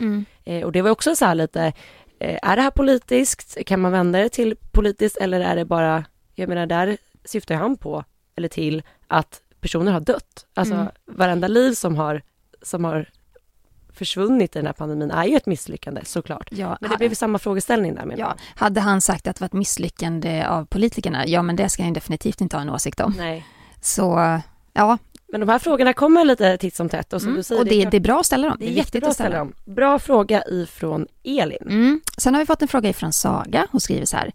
[0.45, 1.73] Eh, och det var också så här lite,
[2.19, 3.57] eh, är det här politiskt?
[3.65, 7.77] Kan man vända det till politiskt eller är det bara, jag menar där syftar han
[7.77, 8.03] på,
[8.35, 10.45] eller till, att personer har dött.
[10.53, 10.87] Alltså Mm.
[11.05, 12.21] varenda liv som har,
[12.61, 13.09] som har
[14.05, 16.47] försvunnit i den här pandemin är ju ett misslyckande såklart.
[16.51, 19.45] Ja, Men det blev samma frågeställning där menar ja, hade han sagt att det var
[19.45, 23.13] ett misslyckande av politikerna, ja men det ska han definitivt inte ha en åsikt om.
[23.17, 23.45] Nej.
[23.81, 24.39] Så
[24.73, 24.97] ja,
[25.31, 27.67] Men de här frågorna kommer lite titt som tätt och som mm, du säger, och
[27.67, 28.57] det, klart- det är bra att ställa dem.
[28.59, 29.53] det är viktigt jättebra att ställa dem.
[29.65, 31.57] Bra fråga ifrån Elin.
[31.61, 32.01] Mm.
[32.17, 33.67] Sen har vi fått en fråga ifrån Saga.
[33.71, 34.31] Hon skriver så här.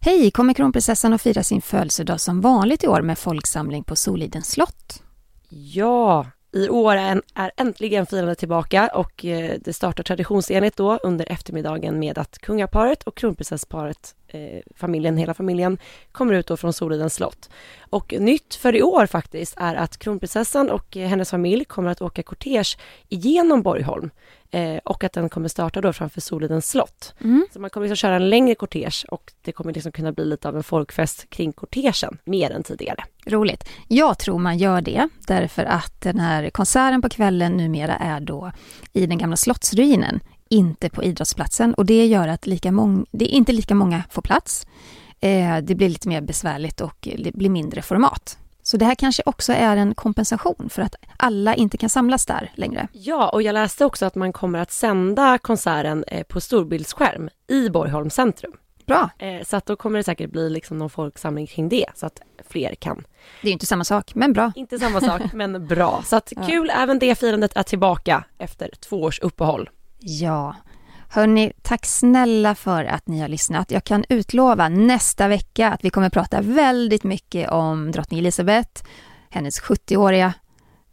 [0.00, 4.50] Hej, kommer kronprinsessan att fira sin födelsedag som vanligt i år med folksamling på Solidens
[4.50, 5.02] slott?
[5.48, 7.22] Ja, i år är,
[7.56, 13.16] äntligen firandet tillbaka och eh, det startar traditionsenligt då under eftermiddagen med att kungaparet och
[13.16, 15.78] kronprinsessparet eh, familjen, hela familjen,
[16.12, 17.50] kommer ut då från Solidens slott.
[17.90, 22.22] Och nytt för i år faktiskt är att kronprinsessan och hennes familj kommer att åka
[22.22, 24.10] kortege igenom Borgholm
[24.50, 27.14] eh, och att den kommer starta då framför Solidens slott.
[27.20, 27.46] Mm.
[27.52, 30.48] Så man kommer liksom köra en längre kortege och det kommer liksom kunna bli lite
[30.48, 33.04] av en folkfest kring kortegen mer än tidigare.
[33.26, 33.68] Roligt.
[33.88, 38.52] Jag tror man gör det därför att den här konserten på kvällen numera är då
[38.92, 43.36] i den gamla slottsruinen, inte på idrottsplatsen och det gör att lika mång, det är
[43.36, 44.66] inte lika många får plats.
[45.20, 48.38] Eh, det blir lite mer besvärligt och det blir mindre format.
[48.62, 52.52] Så det här kanske också är en kompensation för att alla inte kan samlas där
[52.54, 52.88] längre.
[52.92, 57.68] Ja, och jag läste också att man kommer att sända konserten eh, på storbildsskärm i
[57.70, 58.52] Borgholms centrum.
[58.86, 59.10] Bra.
[59.18, 62.20] Eh, så att då kommer det säkert bli liksom någon folksamling kring det så att
[62.48, 62.96] fler kan.
[63.42, 64.52] Det är ju inte samma sak, men bra.
[64.56, 66.02] Inte samma sak, men bra.
[66.04, 66.46] Så att Ja.
[66.46, 69.70] kul, även det firandet är tillbaka efter två års uppehåll.
[69.98, 70.56] Ja.
[71.08, 73.70] Hörni, tack snälla för att ni har lyssnat.
[73.70, 78.82] Jag kan utlova nästa vecka att vi kommer prata väldigt mycket om drottning Elizabeth,
[79.30, 80.32] hennes 70-åriga